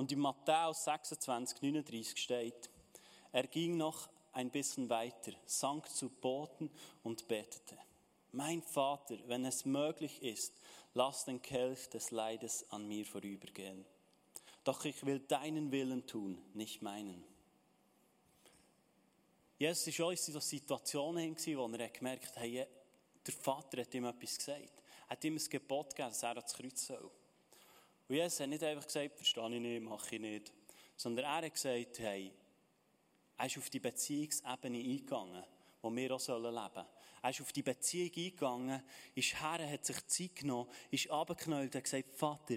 Und 0.00 0.10
in 0.12 0.20
Matthäus 0.20 0.84
26, 0.84 1.60
39 1.60 2.16
steht, 2.16 2.70
er 3.32 3.46
ging 3.46 3.76
noch 3.76 4.08
ein 4.32 4.48
bisschen 4.48 4.88
weiter, 4.88 5.32
sank 5.44 5.90
zu 5.90 6.08
Boden 6.08 6.70
und 7.02 7.28
betete. 7.28 7.76
Mein 8.32 8.62
Vater, 8.62 9.18
wenn 9.26 9.44
es 9.44 9.66
möglich 9.66 10.22
ist, 10.22 10.54
lass 10.94 11.26
den 11.26 11.42
Kelch 11.42 11.90
des 11.90 12.12
Leides 12.12 12.64
an 12.70 12.88
mir 12.88 13.04
vorübergehen. 13.04 13.84
Doch 14.64 14.86
ich 14.86 15.04
will 15.04 15.18
deinen 15.18 15.70
Willen 15.70 16.06
tun, 16.06 16.40
nicht 16.54 16.80
meinen. 16.80 17.22
Jesus 19.58 19.98
war 19.98 20.06
auch 20.06 20.10
in 20.12 20.16
so 20.16 20.40
Situationen, 20.40 21.36
wo 21.36 21.68
er 21.76 21.88
gemerkt 21.90 22.28
hat, 22.28 22.36
hey, 22.38 22.66
der 23.26 23.34
Vater 23.34 23.82
hat 23.82 23.92
ihm 23.92 24.06
etwas 24.06 24.38
gesagt. 24.38 24.82
Er 25.08 25.10
hat 25.10 25.24
ihm 25.24 25.36
ein 25.36 25.50
Gebot 25.50 25.90
gegeben, 25.90 26.08
dass 26.08 26.22
er 26.22 26.30
ans 26.30 26.54
Kreuz 26.54 26.86
soll. 26.86 27.10
Und 28.10 28.16
Jesus 28.16 28.40
hat 28.40 28.48
nicht 28.48 28.64
einfach 28.64 28.86
gesagt, 28.86 29.14
verstehe 29.14 29.54
ich 29.54 29.60
nicht, 29.60 29.82
mache 29.84 30.16
ich 30.16 30.20
nicht. 30.20 30.52
Sondern 30.96 31.26
er 31.26 31.36
hat 31.36 31.54
gesagt, 31.54 32.00
hey, 32.00 32.32
er 33.38 33.46
ist 33.46 33.56
auf 33.56 33.70
die 33.70 33.78
Beziehungsebene 33.78 34.78
eingegangen, 34.78 35.44
wo 35.80 35.94
wir 35.94 36.12
auch 36.12 36.18
leben 36.18 36.18
sollen. 36.18 36.86
Er 37.22 37.30
ist 37.30 37.40
auf 37.40 37.52
die 37.52 37.62
Beziehung 37.62 38.10
eingegangen, 38.16 38.82
ist 39.14 39.40
her, 39.40 39.70
hat 39.70 39.84
sich 39.84 40.04
Zeit 40.08 40.34
genommen, 40.34 40.68
ist 40.90 41.08
runtergeknallt 41.08 41.66
und 41.66 41.74
hat 41.76 41.84
gesagt, 41.84 42.12
Vater, 42.12 42.56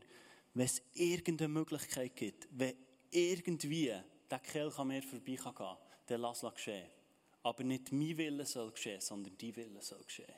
wenn 0.55 0.65
es 0.65 0.81
irgendeine 0.95 1.49
Möglichkeit 1.49 2.15
gibt, 2.15 2.47
wenn 2.49 2.75
irgendwie 3.11 3.93
der 4.31 4.39
Kelch 4.39 4.79
an 4.79 4.87
mir 4.87 5.03
vorbeigehen 5.03 5.53
kann, 5.53 5.77
dann 6.07 6.21
lass 6.21 6.41
es 6.41 6.51
geschehen. 6.51 6.89
Aber 7.43 7.63
nicht 7.63 7.91
mein 7.91 8.17
Wille 8.17 8.47
soll 8.47 8.71
geschehen, 8.71 9.01
sondern 9.01 9.37
dein 9.37 9.55
Wille 9.55 9.83
soll 9.83 10.03
geschehen. 10.03 10.33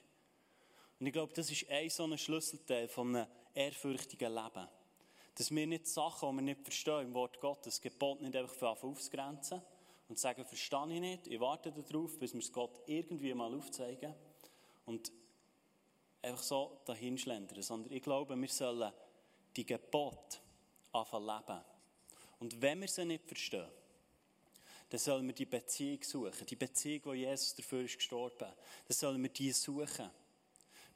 Und 0.99 1.07
ich 1.07 1.13
glaube, 1.13 1.31
das 1.33 1.49
ist 1.49 1.69
ein 1.69 1.89
so 1.89 2.03
ein 2.03 2.17
Schlüsselteil 2.17 2.89
von 2.89 3.15
einem 3.15 3.27
ehrfürchtigen 3.53 4.33
Leben. 4.33 4.67
Dass 5.35 5.51
wir 5.51 5.67
nicht 5.67 5.87
Sachen, 5.87 6.29
die 6.29 6.35
wir 6.35 6.41
nicht 6.41 6.61
verstehen 6.61 7.01
im 7.01 7.13
Wort 7.13 7.39
Gottes, 7.39 7.75
das 7.75 7.81
Gebot 7.81 8.21
nicht 8.21 8.35
einfach 8.35 8.81
aufzugrenzen 8.81 9.61
und 10.07 10.17
sagen, 10.17 10.45
verstehe 10.45 10.93
ich 10.93 10.99
nicht, 10.99 11.27
ich 11.27 11.39
warte 11.39 11.71
darauf, 11.71 12.17
bis 12.17 12.33
wir 12.33 12.39
es 12.39 12.51
Gott 12.51 12.81
irgendwie 12.85 13.33
mal 13.33 13.53
aufzeigen 13.53 14.13
und 14.85 15.11
einfach 16.21 16.43
so 16.43 16.81
dahin 16.85 17.17
schlendern. 17.17 17.61
Sondern 17.61 17.91
ich 17.91 18.01
glaube, 18.01 18.35
wir 18.35 18.49
sollen 18.49 18.93
die 19.55 19.65
Gebote 19.65 20.37
anfangen 20.91 21.25
leben. 21.25 21.61
Und 22.39 22.61
wenn 22.61 22.81
wir 22.81 22.87
sie 22.87 23.05
nicht 23.05 23.25
verstehen, 23.25 23.67
dann 24.89 24.99
sollen 24.99 25.25
wir 25.25 25.33
die 25.33 25.45
Beziehung 25.45 26.03
suchen. 26.03 26.45
Die 26.47 26.55
Beziehung, 26.55 27.01
wo 27.05 27.13
Jesus 27.13 27.55
dafür 27.55 27.81
ist 27.81 27.97
gestorben. 27.97 28.37
Dann 28.87 28.95
sollen 28.95 29.21
wir 29.21 29.29
die 29.29 29.51
suchen. 29.51 30.09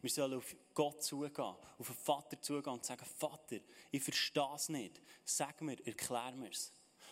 Wir 0.02 0.10
sollen 0.10 0.36
auf 0.36 0.56
Gott 0.74 1.04
zugehen, 1.04 1.56
auf 1.78 1.88
den 1.88 1.96
Vater 1.96 2.42
zugehen 2.42 2.74
und 2.74 2.86
sagen, 2.86 3.06
Vater, 3.06 3.58
ich 3.92 4.02
verstehe 4.02 4.56
es 4.56 4.70
nicht. 4.70 5.02
Sag 5.26 5.62
mir, 5.62 5.86
erklär 5.86 6.32
mir 6.36 6.50
es. 6.50 6.72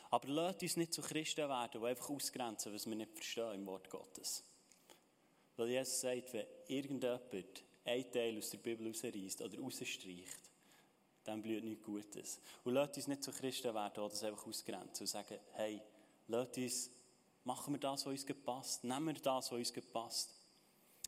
Aber 0.10 0.28
lasst 0.30 0.62
uns 0.62 0.78
nicht 0.78 0.94
zu 0.94 1.02
Christen 1.02 1.50
werden, 1.50 1.82
die 1.82 1.86
einfach 1.86 2.10
ausgrenzen, 2.10 2.74
was 2.74 2.88
wir 2.88 2.96
nicht 2.96 3.14
verstehen 3.14 3.56
im 3.56 3.66
Wort 3.66 3.90
Gottes. 3.90 4.44
Weil 5.58 5.70
Jesus 5.70 6.02
sagt, 6.02 6.34
wenn 6.34 6.46
irgendjemand 6.68 7.64
einen 7.84 8.12
Teil 8.12 8.38
aus 8.38 8.52
der 8.52 8.58
Bibel 8.60 8.88
rausreißt 8.88 9.42
oder 9.42 9.60
rausstreicht, 9.60 10.48
dann 11.24 11.42
blüht 11.42 11.64
nichts 11.66 11.84
Gutes. 11.84 12.40
Und 12.64 12.74
lasst 12.74 12.96
uns 12.96 13.08
nicht 13.08 13.24
zu 13.24 13.32
Christen 13.32 13.74
werden, 13.74 13.94
die 13.96 14.10
das 14.10 14.24
einfach 14.24 14.48
ausgrenzen 14.48 15.04
und 15.04 15.08
sagen, 15.08 15.40
hey, 15.54 15.82
lasst 16.28 16.58
uns, 16.58 16.92
machen 17.44 17.74
wir 17.74 17.80
das, 17.80 18.06
was 18.06 18.12
uns 18.12 18.26
gepasst, 18.26 18.84
nehmen 18.86 19.08
wir 19.08 19.22
das, 19.22 19.52
was 19.52 19.58
uns 19.58 19.74
gepasst. 19.74 20.37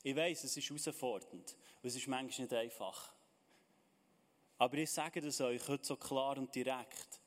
Ich 0.03 0.15
weiß, 0.15 0.45
es 0.45 0.55
ist 0.55 0.69
herausfordernd. 0.69 1.55
Und 1.81 1.87
es 1.87 1.95
ist 1.95 2.07
manchmal 2.07 2.47
nicht 2.47 2.53
einfach. 2.53 3.13
Aber 4.57 4.77
ich 4.77 4.91
sage 4.91 5.21
das 5.21 5.41
euch 5.41 5.67
heute 5.67 5.85
so 5.85 5.95
klar 5.95 6.37
und 6.37 6.53
direkt, 6.53 7.21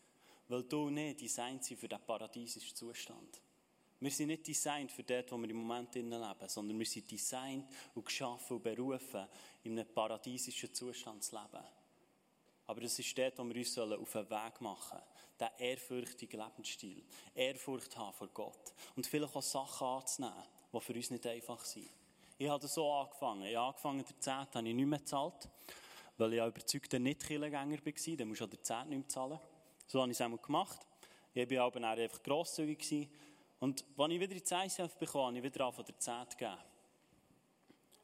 weil 0.49 0.63
du 0.65 0.91
nicht 0.91 1.21
designt 1.21 1.65
sind 1.65 1.79
für 1.79 1.89
den 1.89 2.01
paradiesischen 2.01 2.77
Zustand. 2.77 3.41
Wir 4.01 4.11
sind 4.11 4.29
nicht 4.29 4.47
designt 4.47 4.91
für 4.91 5.05
das, 5.05 5.25
wo 5.31 5.39
wir 5.39 5.49
im 5.49 5.57
Moment 5.57 5.95
leben, 5.95 6.49
sondern 6.49 6.79
wir 6.79 6.87
sind 6.87 7.11
designt 7.11 7.71
und 7.95 8.05
geschaffen 8.05 8.57
und 8.57 8.63
berufen, 8.63 9.27
in 9.63 9.79
einem 9.79 9.95
paradiesischen 9.95 10.75
Zustand 10.75 11.23
zu 11.23 11.37
leben. 11.37 11.65
Aber 12.67 12.81
das 12.81 12.99
ist 12.99 13.17
dort, 13.17 13.39
wo 13.39 13.45
wir 13.45 13.57
uns 13.57 13.79
auf 13.79 14.13
den 14.13 14.31
Weg 14.31 14.61
machen 14.61 14.99
sollen. 14.99 15.03
Der 15.39 15.59
ehrfürchtige 15.59 16.37
Lebensstil. 16.37 17.05
Ehrfurcht 17.35 17.97
haben 17.97 18.13
vor 18.13 18.29
Gott. 18.29 18.75
Und 18.97 19.07
vielleicht 19.07 19.35
auch 19.35 19.43
Sachen 19.43 19.87
anzunehmen, 19.87 20.45
die 20.73 20.81
für 20.81 20.95
uns 20.95 21.11
nicht 21.11 21.27
einfach 21.27 21.65
sind. 21.65 21.89
Ich 22.39 22.49
habe 22.49 22.67
so 22.67 22.93
angefangen. 22.93 23.43
Ich 23.43 23.57
habe 23.57 23.69
angefangen, 23.69 24.05
der 24.09 24.21
10. 24.21 24.33
habe 24.33 24.69
ich 24.69 24.75
nicht 24.75 24.87
mehr 24.87 24.99
gezahlt, 24.99 25.49
weil 26.17 26.33
ich 26.33 26.39
ja 26.39 26.47
überzeugter 26.47 26.99
Nicht-Killengänger 26.99 27.79
war. 27.85 28.17
Dann 28.17 28.29
musst 28.29 28.41
du 28.41 28.47
der 28.47 28.63
10. 28.63 28.89
nicht 28.89 28.99
mehr 28.99 29.09
zahlen. 29.09 29.39
So 29.87 30.01
habe 30.01 30.11
ich 30.11 30.17
es 30.17 30.21
einmal 30.21 30.41
gemacht. 30.41 30.81
Ich 31.35 31.51
war 31.51 31.67
aber 31.67 31.87
einfach 31.87 32.23
grosszügig. 32.23 33.09
Und 33.61 33.85
als 33.97 34.13
ich 34.13 34.21
wieder 34.21 34.35
die 34.35 34.55
ICF 34.83 34.97
bekam, 34.97 35.27
habe 35.27 35.39
ich 35.39 35.43
wieder 35.45 35.67
an 35.67 35.75
der 35.77 35.99
10 35.99 36.15
gegeben. 36.31 36.72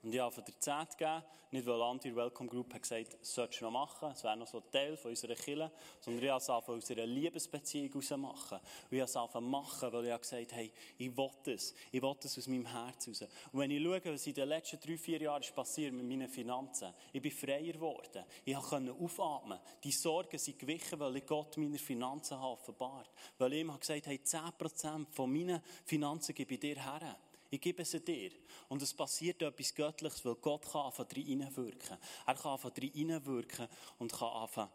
Und 0.02 0.14
ich 0.14 0.20
habe 0.20 0.42
der 0.42 0.58
10 0.58 0.86
gegeben, 0.96 1.22
nicht 1.50 1.66
weil 1.66 1.82
Anti 1.82 2.14
Welcome 2.14 2.48
Group 2.48 2.72
hat 2.72 2.82
gesagt, 2.82 3.16
das 3.20 3.34
solltest 3.34 3.60
du 3.60 3.64
noch 3.64 3.72
machen, 3.72 4.10
es 4.12 4.22
wäre 4.22 4.36
noch 4.36 4.46
so 4.46 4.58
ein 4.58 4.70
Teil 4.70 4.96
von 4.96 5.10
unserer 5.10 5.34
Kirche, 5.34 5.72
sondern 6.00 6.22
ich 6.22 6.30
habe 6.30 6.38
es 6.38 6.64
von 6.64 6.74
unserer 6.74 7.06
Liebesbeziehung 7.06 7.88
heraus 7.88 8.10
machen. 8.10 8.58
Und 8.90 8.96
ich 8.96 9.00
habe 9.00 9.28
es 9.34 9.40
machen, 9.40 9.92
weil 9.92 10.04
ich 10.04 10.12
habe 10.12 10.20
gesagt 10.20 10.52
hey, 10.52 10.72
ich 10.98 11.16
will 11.16 11.30
das. 11.44 11.74
Ich 11.90 12.00
will 12.00 12.14
das 12.20 12.38
aus 12.38 12.46
meinem 12.46 12.66
Herz 12.66 13.06
heraus. 13.06 13.22
Und 13.52 13.60
wenn 13.60 13.70
ich 13.70 13.82
schaue, 13.82 14.14
was 14.14 14.26
in 14.26 14.34
den 14.34 14.48
letzten 14.48 14.80
drei, 14.80 14.98
vier 14.98 15.20
Jahren 15.20 15.44
passiert 15.54 15.92
mit 15.92 16.06
meinen 16.06 16.28
Finanzen, 16.28 16.94
ich 17.12 17.22
bin 17.22 17.32
freier 17.32 17.72
geworden. 17.72 18.24
Ich 18.44 18.54
konnte 18.54 18.92
aufatmen. 18.92 19.58
Die 19.82 19.90
Sorgen 19.90 20.38
sind 20.38 20.58
gewichen, 20.58 21.00
weil 21.00 21.16
ich 21.16 21.26
Gott 21.26 21.56
meine 21.56 21.78
Finanzen 21.78 22.38
habe 22.38 22.52
offenbart. 22.52 23.10
Weil 23.38 23.54
ich 23.54 23.60
ihm 23.60 23.78
gesagt 23.78 24.06
habe, 24.06 24.10
hey, 24.10 24.20
10% 24.22 25.06
von 25.10 25.32
meinen 25.32 25.60
Finanzen 25.84 26.34
gebe 26.34 26.54
ich 26.54 26.60
dir 26.60 26.76
her. 26.76 27.16
Ich 27.50 27.60
gebe 27.60 27.84
sie 27.84 28.00
dir. 28.00 28.30
Und 28.68 28.82
es 28.82 28.92
passiert 28.92 29.40
etwas 29.40 29.74
Göttliches, 29.74 30.24
weil 30.24 30.34
Gott 30.36 30.70
kann 30.70 30.86
anfangen, 30.86 31.08
reinwirken. 31.10 31.96
Er 32.26 32.34
kann 32.34 32.52
anfangen, 32.52 32.74
reinwirken 32.76 33.68
und 33.98 34.12
kann 34.12 34.28
anfangen, 34.28 34.70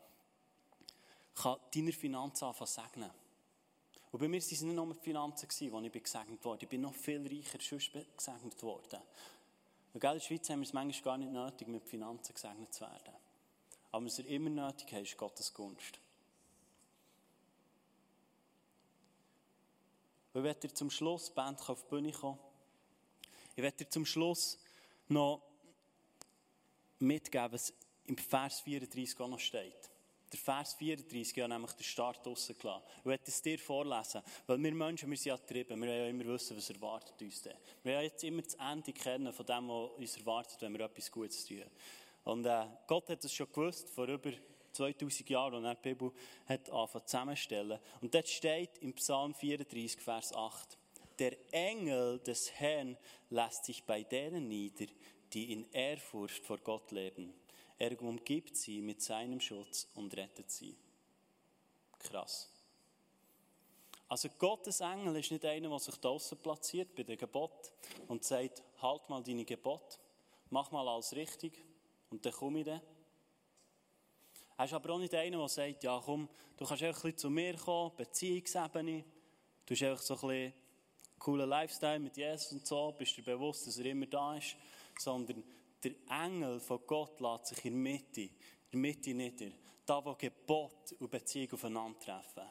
kann 1.35 1.57
deine 1.73 1.91
Finanzen 1.91 2.45
anfangen 2.45 2.67
segnen. 2.67 3.11
Und 4.11 4.19
bei 4.19 4.27
mir 4.27 4.39
waren 4.39 4.51
es 4.51 4.61
nicht 4.61 4.75
nur 4.75 4.93
die 4.93 4.99
Finanzen, 4.99 5.47
wo 5.71 5.79
ich 5.81 6.03
gesegnet 6.03 6.45
wurde. 6.45 6.63
Ich 6.63 6.69
bin 6.69 6.81
noch 6.81 6.93
viel 6.93 7.25
reicher 7.27 7.59
sonst 7.59 7.91
gesegnet 8.15 8.61
worden. 8.61 9.01
Und 9.93 10.03
in 10.03 10.11
der 10.11 10.19
Schweiz 10.19 10.49
haben 10.49 10.59
wir 10.59 10.67
es 10.67 10.73
manchmal 10.73 11.03
gar 11.03 11.17
nicht 11.17 11.31
nötig, 11.31 11.67
mit 11.67 11.87
Finanzen 11.87 12.33
gesegnet 12.33 12.73
zu 12.73 12.81
werden. 12.81 13.13
Aber 13.91 14.05
was 14.05 14.17
wir 14.17 14.27
immer 14.27 14.49
nötig 14.49 14.91
haben, 14.91 15.03
ist 15.03 15.17
Gottes 15.17 15.53
Gunst. 15.53 15.99
Und 20.33 20.39
ich 20.39 20.43
werde 20.43 20.73
zum 20.73 20.89
Schluss, 20.89 21.25
die 21.25 21.33
Band 21.33 21.69
auf 21.69 21.83
die 21.83 21.89
Bühne 21.89 22.11
kommen, 22.11 22.39
ich 23.55 23.63
werde 23.63 23.77
dir 23.77 23.89
zum 23.89 24.05
Schluss 24.05 24.59
noch 25.07 25.41
mitgeben, 26.99 27.51
was 27.51 27.73
im 28.05 28.17
Vers 28.17 28.61
34 28.61 29.19
auch 29.19 29.27
noch 29.27 29.39
steht. 29.39 29.89
Der 30.31 30.39
Vers 30.39 30.73
34 30.73 31.43
hat 31.43 31.49
nämlich 31.49 31.71
den 31.73 31.83
Start 31.83 32.25
rausgelassen. 32.25 32.81
Ich 32.99 33.05
werde 33.05 33.23
es 33.27 33.41
dir 33.41 33.59
vorlesen, 33.59 34.21
weil 34.47 34.63
wir 34.63 34.73
Menschen, 34.73 35.09
wir 35.09 35.17
sind 35.17 35.25
ja 35.27 35.35
getrieben, 35.35 35.79
wir 35.79 35.87
wollen 35.87 35.99
ja 35.99 36.07
immer 36.07 36.25
wissen, 36.25 36.57
was 36.57 36.71
erwartet 36.71 37.21
uns 37.21 37.41
denn. 37.43 37.57
Wir 37.83 37.93
wollen 37.93 38.05
jetzt 38.05 38.23
immer 38.23 38.41
das 38.41 38.55
Ende 38.55 38.93
kennen 38.93 39.31
von 39.31 39.45
dem, 39.45 39.69
was 39.69 39.91
uns 39.91 40.17
erwartet, 40.17 40.61
wenn 40.61 40.73
wir 40.73 40.85
etwas 40.85 41.11
Gutes 41.11 41.45
tun. 41.45 41.63
Und 42.23 42.45
äh, 42.45 42.65
Gott 42.87 43.09
hat 43.09 43.23
es 43.23 43.33
schon 43.33 43.51
gewusst, 43.51 43.89
vor 43.89 44.07
über 44.07 44.31
2000 44.71 45.29
Jahren, 45.29 45.53
und 45.55 45.65
er 45.65 45.75
die 45.75 45.89
Bibel 45.89 46.11
hat 46.47 46.67
angefangen 46.71 47.05
zusammenstellen. 47.05 47.79
Und 48.01 48.15
dort 48.15 48.27
steht 48.27 48.79
im 48.79 48.93
Psalm 48.93 49.35
34, 49.35 50.01
Vers 50.01 50.33
8, 50.33 50.77
der 51.19 51.37
Engel 51.51 52.19
des 52.19 52.51
Herrn 52.53 52.97
lässt 53.29 53.65
sich 53.65 53.83
bei 53.83 54.03
denen 54.03 54.47
nieder, 54.47 54.87
die 55.33 55.51
in 55.53 55.71
Ehrfurcht 55.71 56.45
vor 56.45 56.57
Gott 56.59 56.91
leben. 56.91 57.33
Er 57.77 57.99
umgibt 58.01 58.55
sie 58.55 58.81
mit 58.81 59.01
seinem 59.01 59.39
Schutz 59.39 59.87
und 59.95 60.15
rettet 60.15 60.51
sie. 60.51 60.75
Krass. 61.99 62.49
Also 64.07 64.29
Gottes 64.37 64.79
Engel 64.81 65.15
ist 65.15 65.31
nicht 65.31 65.45
einer, 65.45 65.69
der 65.69 65.79
sich 65.79 65.95
draußen 65.95 66.37
platziert 66.37 66.93
bei 66.95 67.03
den 67.03 67.17
Gebot 67.17 67.71
und 68.07 68.23
sagt, 68.23 68.61
halt 68.81 69.09
mal 69.09 69.23
deine 69.23 69.43
Gebot, 69.43 69.99
mach 70.49 70.69
mal 70.71 70.87
alles 70.87 71.15
richtig 71.15 71.63
und 72.11 72.23
dann 72.23 72.33
komme 72.33 72.59
ich 72.59 72.65
dann. 72.65 72.81
Er 74.55 74.65
ist 74.65 74.73
aber 74.73 74.93
auch 74.93 74.99
nicht 74.99 75.15
einer, 75.15 75.37
der 75.37 75.49
sagt, 75.49 75.83
ja 75.83 75.99
komm, 76.03 76.29
du 76.57 76.65
kannst 76.65 76.83
einfach 76.83 77.03
ein 77.03 77.11
bisschen 77.11 77.17
zu 77.17 77.29
mir 77.31 77.57
kommen, 77.57 77.95
Beziehungsebene, 77.97 79.03
du 79.65 79.73
hast 79.73 79.83
einfach 79.83 80.03
so 80.03 80.13
ein 80.13 80.19
bisschen 80.19 80.53
coolen 81.23 81.49
Lifestyle 81.49 81.99
mit 81.99 82.17
Jesus 82.17 82.51
und 82.51 82.67
so, 82.67 82.93
bist 82.97 83.15
dir 83.15 83.23
bewusst, 83.23 83.65
dass 83.65 83.77
er 83.77 83.85
immer 83.85 84.05
da 84.05 84.35
ist, 84.35 84.57
sondern 84.99 85.43
der 85.81 85.93
Engel 86.09 86.59
von 86.59 86.81
Gott 86.85 87.19
lässt 87.21 87.47
sich 87.47 87.65
in 87.65 87.73
der 87.73 87.93
Mitte, 87.93 88.21
in 88.21 88.31
der 88.71 88.79
Mitte 88.79 89.13
nieder. 89.13 89.51
Da, 89.85 90.03
wo 90.03 90.15
Gebot 90.15 90.93
und 90.99 91.09
Beziehung 91.09 91.53
aufeinandertreffen. 91.53 92.43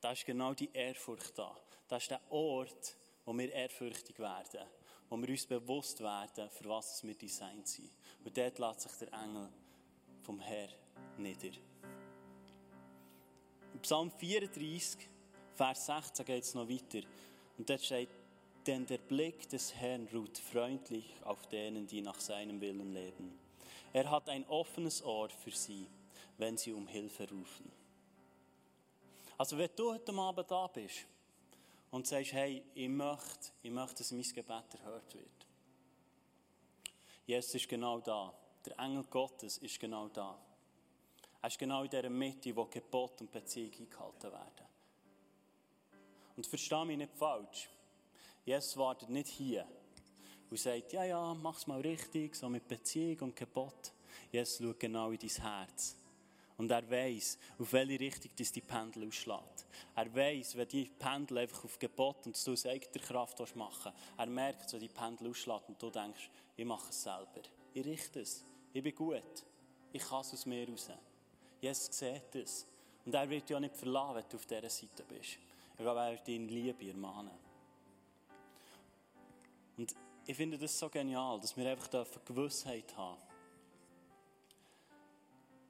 Da 0.00 0.12
ist 0.12 0.24
genau 0.24 0.54
die 0.54 0.70
Ehrfurcht 0.72 1.38
da. 1.38 1.54
Das 1.88 2.02
ist 2.02 2.10
der 2.10 2.20
Ort, 2.30 2.96
wo 3.24 3.36
wir 3.36 3.52
ehrfürchtig 3.52 4.18
werden. 4.18 4.66
Wo 5.08 5.16
wir 5.16 5.28
uns 5.28 5.46
bewusst 5.46 6.00
werden, 6.00 6.48
für 6.50 6.68
was 6.68 7.02
wir 7.04 7.14
designt 7.14 7.68
sind. 7.68 7.90
Und 8.24 8.36
dort 8.36 8.58
lässt 8.58 8.82
sich 8.82 8.92
der 8.92 9.12
Engel 9.12 9.48
vom 10.22 10.40
Herrn 10.40 10.72
nieder. 11.18 11.56
Im 13.74 13.80
Psalm 13.80 14.10
34, 14.10 15.08
Vers 15.54 15.86
16 15.86 16.24
geht 16.24 16.44
es 16.44 16.54
noch 16.54 16.68
weiter. 16.68 17.06
Und 17.60 17.68
dort 17.68 17.84
steht, 17.84 18.08
denn 18.66 18.86
der 18.86 18.96
Blick 18.96 19.46
des 19.50 19.74
Herrn 19.74 20.08
ruht 20.14 20.38
freundlich 20.38 21.12
auf 21.24 21.46
denen, 21.48 21.86
die 21.86 22.00
nach 22.00 22.18
seinem 22.18 22.58
Willen 22.58 22.94
leben. 22.94 23.38
Er 23.92 24.10
hat 24.10 24.30
ein 24.30 24.48
offenes 24.48 25.04
Ohr 25.04 25.28
für 25.28 25.50
sie, 25.50 25.86
wenn 26.38 26.56
sie 26.56 26.72
um 26.72 26.86
Hilfe 26.86 27.28
rufen. 27.28 27.70
Also 29.36 29.58
wenn 29.58 29.68
du 29.76 29.92
heute 29.92 30.10
Abend 30.14 30.50
da 30.50 30.68
bist 30.68 31.04
und 31.90 32.06
sagst, 32.06 32.32
hey, 32.32 32.62
ich 32.72 32.88
möchte, 32.88 33.50
ich 33.62 33.70
möchte, 33.70 33.96
dass 33.96 34.12
mein 34.12 34.22
Gebet 34.22 34.74
erhört 34.78 35.14
wird. 35.14 35.46
Jesus 37.26 37.56
ist 37.56 37.68
genau 37.68 38.00
da. 38.00 38.32
Der 38.64 38.78
Engel 38.78 39.04
Gottes 39.04 39.58
ist 39.58 39.78
genau 39.78 40.08
da. 40.08 40.34
Er 41.42 41.46
ist 41.46 41.58
genau 41.58 41.82
in 41.82 41.90
dieser 41.90 42.08
Mitte, 42.08 42.56
wo 42.56 42.64
Gebot 42.64 43.20
und 43.20 43.30
Beziehung 43.30 43.72
eingehalten 43.80 44.32
werden. 44.32 44.69
Und 46.40 46.46
verstehe 46.46 46.86
mich 46.86 46.96
nicht 46.96 47.12
falsch. 47.18 47.68
Jesus 48.46 48.74
wartet 48.78 49.10
nicht 49.10 49.28
hier 49.28 49.66
und 50.48 50.58
sagt, 50.58 50.90
ja, 50.94 51.04
ja, 51.04 51.34
mach's 51.34 51.66
mal 51.66 51.82
richtig, 51.82 52.34
so 52.34 52.48
mit 52.48 52.66
Beziehung 52.66 53.18
und 53.28 53.36
Gebot. 53.36 53.92
Jesus 54.32 54.56
schaut 54.56 54.80
genau 54.80 55.10
in 55.10 55.18
dein 55.18 55.28
Herz. 55.28 55.96
Und 56.56 56.70
er 56.70 56.90
weiß, 56.90 57.36
auf 57.58 57.70
welche 57.74 58.00
Richtung 58.00 58.30
das 58.38 58.52
die 58.52 58.62
Pendel 58.62 59.06
ausschlägt. 59.06 59.66
Er 59.94 60.14
weiß, 60.14 60.56
wenn 60.56 60.68
die 60.68 60.90
Pendel 60.98 61.36
einfach 61.36 61.62
auf 61.62 61.78
Gebot 61.78 62.24
und 62.24 62.46
du 62.46 62.52
aus 62.52 62.64
eigener 62.64 63.04
Kraft 63.04 63.54
machen 63.54 63.92
Er 64.16 64.26
merkt, 64.26 64.72
wenn 64.72 64.80
die 64.80 64.88
Pendel 64.88 65.28
ausschlägt 65.28 65.68
und 65.68 65.82
du 65.82 65.90
denkst, 65.90 66.30
ich 66.56 66.64
mache 66.64 66.88
es 66.88 67.02
selber. 67.02 67.42
Ich 67.74 67.84
richte 67.84 68.22
es. 68.22 68.42
Ich 68.72 68.82
bin 68.82 68.94
gut. 68.94 69.44
Ich 69.92 70.02
kann 70.02 70.22
es 70.22 70.32
aus 70.32 70.46
mir 70.46 70.66
raus. 70.66 70.88
Jesus 71.60 71.98
sieht 71.98 72.34
es. 72.34 72.66
Und 73.04 73.14
er 73.14 73.28
wird 73.28 73.46
dich 73.46 73.54
auch 73.54 73.60
nicht 73.60 73.76
verlassen, 73.76 74.14
wenn 74.14 74.24
du 74.30 74.36
auf 74.38 74.46
dieser 74.46 74.70
Seite 74.70 75.04
bist. 75.06 75.38
Er 75.80 75.86
wird 75.86 76.26
dich 76.26 76.36
in 76.36 76.46
Liebe 76.46 76.88
ermahnen. 76.88 77.32
Und 79.78 79.94
ich 80.26 80.36
finde 80.36 80.58
das 80.58 80.78
so 80.78 80.90
genial, 80.90 81.40
dass 81.40 81.56
wir 81.56 81.70
einfach 81.70 81.90
eine 81.94 82.04
Gewissheit 82.22 82.94
haben, 82.98 83.18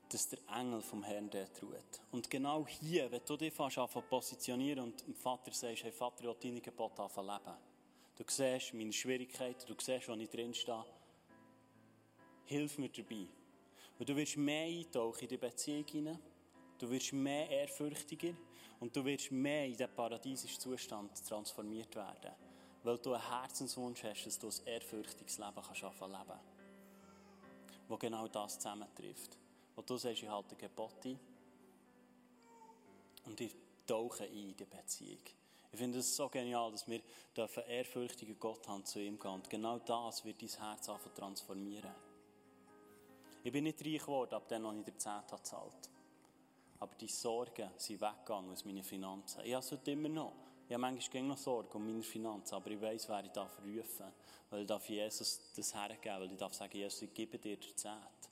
dass 0.08 0.28
der 0.28 0.40
Engel 0.52 0.82
vom 0.82 1.04
Herrn 1.04 1.30
dort 1.30 1.62
ruht. 1.62 2.02
Und 2.10 2.28
genau 2.28 2.66
hier, 2.66 3.08
wenn 3.12 3.20
du 3.24 3.36
dich 3.36 3.54
fast 3.54 3.78
positionieren 4.08 4.82
und 4.82 5.06
dem 5.06 5.14
Vater 5.14 5.52
sagst, 5.52 5.84
hey 5.84 5.92
Vater, 5.92 6.24
ich 6.24 6.26
will 6.26 6.36
deine 6.42 6.60
Gebote 6.60 7.02
leben. 7.02 7.56
Du 8.16 8.24
siehst 8.26 8.74
meine 8.74 8.92
Schwierigkeiten, 8.92 9.64
du 9.64 9.74
siehst, 9.80 10.08
wo 10.08 10.14
ich 10.14 10.28
drin 10.28 10.52
stehe. 10.52 10.84
Hilf 12.46 12.78
mir 12.78 12.88
dabei. 12.88 13.28
Und 13.96 14.08
du 14.08 14.16
wirst 14.16 14.36
mehr 14.36 14.64
eintauchen 14.64 15.22
in 15.22 15.28
die 15.28 15.36
Beziehung 15.36 15.86
hinein. 15.86 16.18
Du 16.78 16.90
wirst 16.90 17.12
mehr 17.12 17.48
ehrfürchtiger 17.48 18.34
und 18.80 18.94
du 18.96 19.04
wirst 19.04 19.30
mehr 19.30 19.66
in 19.66 19.76
den 19.76 19.94
paradiesischen 19.94 20.60
Zustand 20.60 21.26
transformiert 21.26 21.94
werden 21.94 22.32
weil 22.82 22.98
du 22.98 23.12
einen 23.12 23.28
Herzenswunsch 23.28 24.04
hast, 24.04 24.24
dass 24.24 24.38
du 24.38 24.48
ein 24.48 24.66
ehrfürchtiges 24.66 25.38
Leben 25.38 25.54
kannst 25.54 25.82
leben 25.82 26.40
Wo 27.88 27.96
genau 27.96 28.28
das 28.28 28.58
zusammentrifft. 28.58 29.36
Wo 29.74 29.82
du 29.82 29.96
sagst, 29.96 30.22
ich 30.22 30.28
halte 30.28 30.56
Gebote 30.56 31.18
und 33.26 33.40
ich 33.40 33.54
tauche 33.86 34.24
ein 34.24 34.32
in 34.32 34.56
die 34.56 34.64
Beziehung. 34.64 35.20
Ich 35.72 35.78
finde 35.78 35.98
es 35.98 36.16
so 36.16 36.28
genial, 36.28 36.72
dass 36.72 36.88
wir 36.88 37.00
einen 37.36 37.68
ehrfürchtigen 37.68 38.38
Gott 38.40 38.66
haben 38.66 38.84
zu 38.84 39.00
ihm 39.00 39.18
gehen. 39.18 39.30
Und 39.30 39.48
genau 39.48 39.78
das 39.78 40.24
wird 40.24 40.42
dein 40.42 40.48
Herz 40.48 40.88
anfangen 40.88 41.14
transformieren. 41.14 41.94
Ich 43.44 43.52
bin 43.52 43.64
nicht 43.64 43.84
reich 43.84 44.00
geworden, 44.00 44.34
ab 44.34 44.48
dann, 44.48 44.66
als 44.66 44.78
ich 44.78 44.84
der 44.84 44.98
Zehnte 44.98 45.36
gezahlt 45.36 45.89
Aber 46.80 46.94
die 46.94 47.08
Sorgen 47.08 47.70
sind 47.76 48.00
weggegangen 48.00 48.50
aus 48.50 48.64
meinen 48.64 48.82
Finanzen. 48.82 49.42
Ich 49.44 49.52
habe 49.52 49.64
es 49.64 49.70
heute 49.70 49.90
immer 49.90 50.08
noch. 50.08 50.32
Ich 50.66 50.72
habe 50.72 50.80
manchmal 50.80 51.22
noch 51.24 51.36
Sorge 51.36 51.76
um 51.76 51.86
meine 51.86 52.02
Finanzen, 52.02 52.54
aber 52.54 52.70
ich 52.70 52.80
weiß, 52.80 53.08
wer 53.08 53.24
ich 53.24 53.30
darf 53.30 53.58
rufen. 53.58 54.06
Weil 54.48 54.60
ich 54.62 54.66
darf 54.66 54.88
Jesus 54.88 55.52
das 55.54 55.74
hergeben, 55.74 56.20
weil 56.20 56.32
ich 56.32 56.38
darf 56.38 56.54
sagen, 56.54 56.76
Jesus, 56.76 57.02
ich 57.02 57.12
gebe 57.12 57.38
dir 57.38 57.56
die 57.56 57.74
Zeit. 57.74 58.30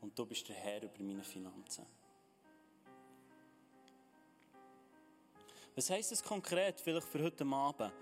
Und 0.00 0.18
du 0.18 0.26
bist 0.26 0.48
der 0.48 0.56
Herr 0.56 0.82
über 0.82 1.02
meine 1.02 1.22
Finanzen. 1.22 1.86
Was 5.74 5.90
heisst 5.90 6.12
das 6.12 6.22
konkret, 6.22 6.80
vielleicht 6.80 7.06
für 7.06 7.22
heute 7.22 7.44
Abend? 7.44 7.92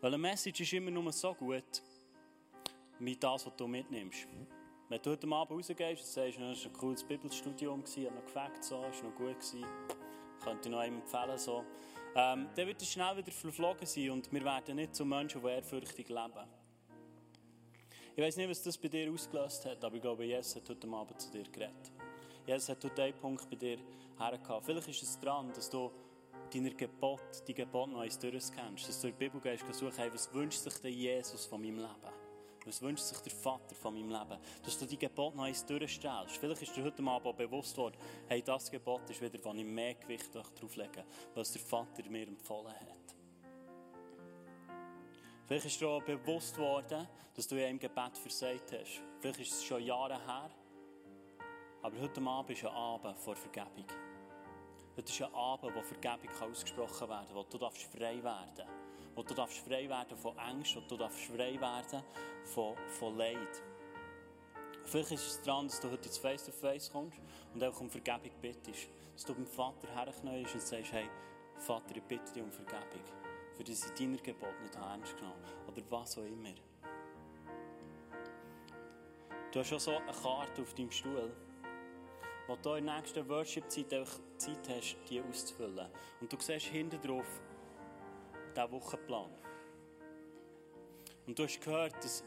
Weil 0.00 0.14
eine 0.14 0.18
Message 0.18 0.60
ist 0.62 0.72
immer 0.72 0.90
nur 0.90 1.12
so 1.12 1.34
gut, 1.34 1.82
wie 2.98 3.16
das, 3.16 3.46
was 3.46 3.56
du 3.56 3.66
mitnimmst. 3.66 4.26
Wenn 4.90 5.02
du 5.02 5.10
heute 5.10 5.28
Abend 5.28 5.58
rausgehst 5.58 6.00
und 6.00 6.06
sagst, 6.06 6.38
es 6.38 6.64
war 6.64 6.70
ein 6.70 6.72
cooles 6.72 7.04
Bibelstudium, 7.04 7.84
habe 7.84 8.14
noch 8.14 8.24
gefragt, 8.24 8.64
so, 8.64 8.80
war 8.80 8.88
noch 8.88 9.14
gut, 9.16 9.36
könnte 10.42 10.68
ich 10.68 10.70
noch 10.70 10.78
einem 10.78 10.96
empfehlen, 11.00 11.38
so 11.38 11.62
ähm, 12.14 12.48
dann 12.54 12.66
wird 12.66 12.80
es 12.80 12.90
schnell 12.90 13.16
wieder 13.18 13.30
verflogen 13.30 13.86
sein 13.86 14.10
und 14.10 14.32
wir 14.32 14.42
werden 14.42 14.76
nicht 14.76 14.94
zu 14.94 15.04
Menschen, 15.04 15.42
die 15.42 15.48
ehrfürchtig 15.48 16.08
leben. 16.08 16.48
Ich 18.16 18.24
weiß 18.24 18.38
nicht, 18.38 18.48
was 18.48 18.62
das 18.62 18.78
bei 18.78 18.88
dir 18.88 19.12
ausgelöst 19.12 19.66
hat, 19.66 19.84
aber 19.84 19.96
ich 19.96 20.02
glaube, 20.02 20.24
Jesus 20.24 20.56
hat 20.56 20.68
heute 20.70 20.88
Abend 20.88 21.20
zu 21.20 21.30
dir 21.30 21.44
geredet. 21.44 21.92
Jesus 22.46 22.70
hat 22.70 22.82
heute 22.82 23.02
einen 23.02 23.14
Punkt 23.14 23.48
bei 23.50 23.56
dir 23.56 23.78
hergehabt. 24.18 24.64
Vielleicht 24.64 24.88
ist 24.88 25.02
es 25.02 25.20
dran, 25.20 25.52
dass 25.52 25.68
du 25.68 25.92
deine 26.52 26.70
Gebot, 26.70 27.20
die 27.46 27.54
Gebot 27.54 27.90
noch 27.90 28.00
eins 28.00 28.18
durchkennst. 28.18 28.88
Dass 28.88 29.00
du 29.02 29.08
in 29.08 29.12
die 29.12 29.18
Bibel 29.18 29.40
gehst 29.40 29.64
und 29.64 29.74
suchst, 29.74 29.98
hey, 29.98 30.12
was 30.12 30.32
wünscht 30.32 30.60
sich 30.60 30.74
der 30.80 30.90
Jesus 30.90 31.44
von 31.44 31.60
meinem 31.60 31.76
Leben? 31.76 32.17
Was 32.68 32.82
wünscht 32.82 33.04
sich 33.04 33.18
der 33.20 33.32
Vater 33.32 33.74
von 33.74 33.94
meinem 33.94 34.10
Leben? 34.10 34.38
Dass 34.62 34.78
du 34.78 34.84
die 34.84 34.98
Gebot 34.98 35.34
noch 35.34 35.44
eins 35.44 35.64
durchstellst. 35.64 36.36
Vielleicht 36.36 36.62
ist 36.62 36.76
dir 36.76 36.84
heute 36.84 37.02
Abend 37.02 37.26
auch 37.26 37.34
bewusst 37.34 37.74
worden, 37.78 37.96
hey, 38.28 38.42
das 38.42 38.70
Gebot 38.70 39.08
ist 39.08 39.22
wieder, 39.22 39.42
wo 39.42 39.54
ich 39.54 39.64
mehr 39.64 39.94
Gewicht 39.94 40.34
drauf 40.34 40.76
lege, 40.76 41.02
was 41.34 41.52
der 41.52 41.62
Vater 41.62 42.02
mir 42.10 42.28
empfohlen 42.28 42.74
hat. 42.74 43.16
Vielleicht 45.46 45.64
ist 45.64 45.80
dir 45.80 45.88
auch 45.88 46.02
bewusst 46.02 46.58
worden, 46.58 47.08
dass 47.32 47.48
du 47.48 47.56
in 47.56 47.64
einem 47.64 47.78
Gebet 47.78 48.18
versagt 48.18 48.72
hast. 48.72 49.00
Vielleicht 49.18 49.40
ist 49.40 49.52
es 49.52 49.64
schon 49.64 49.82
Jahre 49.82 50.18
her. 50.26 50.50
Aber 51.80 51.98
heute 51.98 52.20
Abend 52.20 52.50
ist 52.50 52.66
ein 52.66 52.74
Abend 52.74 53.18
vor 53.18 53.34
Vergebung. 53.34 53.86
Das 54.94 55.08
ist 55.08 55.22
ein 55.22 55.32
Abend, 55.32 55.74
wo 55.74 55.80
Vergebung 55.80 56.28
ausgesprochen 56.38 57.08
werden 57.08 57.28
kann, 57.28 57.34
wo 57.34 57.44
du 57.44 57.58
frei 57.70 58.22
werden 58.22 58.24
darfst. 58.56 58.87
Wo 59.18 59.24
du 59.24 59.34
darfst 59.34 59.58
frei 59.66 59.88
werden 59.88 60.16
von 60.16 60.38
Angst, 60.38 60.76
wo 60.76 60.80
du 60.80 60.96
darfst 60.96 61.24
frei 61.24 61.60
werden 61.60 62.04
von, 62.44 62.76
von 62.86 63.18
Leid. 63.18 63.62
Vielleicht 64.84 65.10
ist 65.10 65.26
es 65.26 65.42
dran, 65.42 65.66
dass 65.66 65.80
du 65.80 65.90
heute 65.90 66.06
ins 66.06 66.18
Face-to-Face 66.18 66.92
kommst 66.92 67.18
und 67.52 67.60
einfach 67.60 67.80
um 67.80 67.90
Vergebung 67.90 68.30
bittest. 68.40 68.88
Dass 69.14 69.24
du 69.24 69.34
beim 69.34 69.44
Vater 69.44 69.88
herknäust 69.92 70.54
und 70.54 70.62
sagst, 70.62 70.92
hey, 70.92 71.10
Vater, 71.56 71.96
ich 71.96 72.02
bitte 72.04 72.32
dich 72.32 72.44
um 72.44 72.52
Vergebung. 72.52 73.02
Für 73.56 73.64
das 73.64 73.86
ich 73.86 73.92
deiner 73.98 74.18
Gebot 74.18 74.60
nicht 74.62 74.76
ernst 74.76 75.16
genommen 75.16 75.42
Oder 75.66 75.82
was 75.90 76.16
auch 76.16 76.22
immer. 76.22 76.54
Du 79.50 79.58
hast 79.58 79.68
schon 79.68 79.80
so 79.80 79.96
eine 79.96 80.12
Karte 80.12 80.62
auf 80.62 80.74
deinem 80.74 80.92
Stuhl, 80.92 81.34
wo 82.46 82.54
du 82.54 82.74
in 82.74 82.86
der 82.86 83.00
nächsten 83.00 83.28
Worship-Zeit 83.28 83.90
Zeit 83.90 84.68
hast, 84.68 84.96
die 85.10 85.20
auszufüllen. 85.20 85.88
Und 86.20 86.32
du 86.32 86.36
siehst 86.38 86.66
hinten 86.66 87.02
drauf 87.02 87.26
diesen 88.58 88.72
Wochenplan. 88.72 89.30
Und 91.26 91.38
du 91.38 91.44
hast 91.44 91.60
gehört, 91.60 91.94
dass 92.02 92.24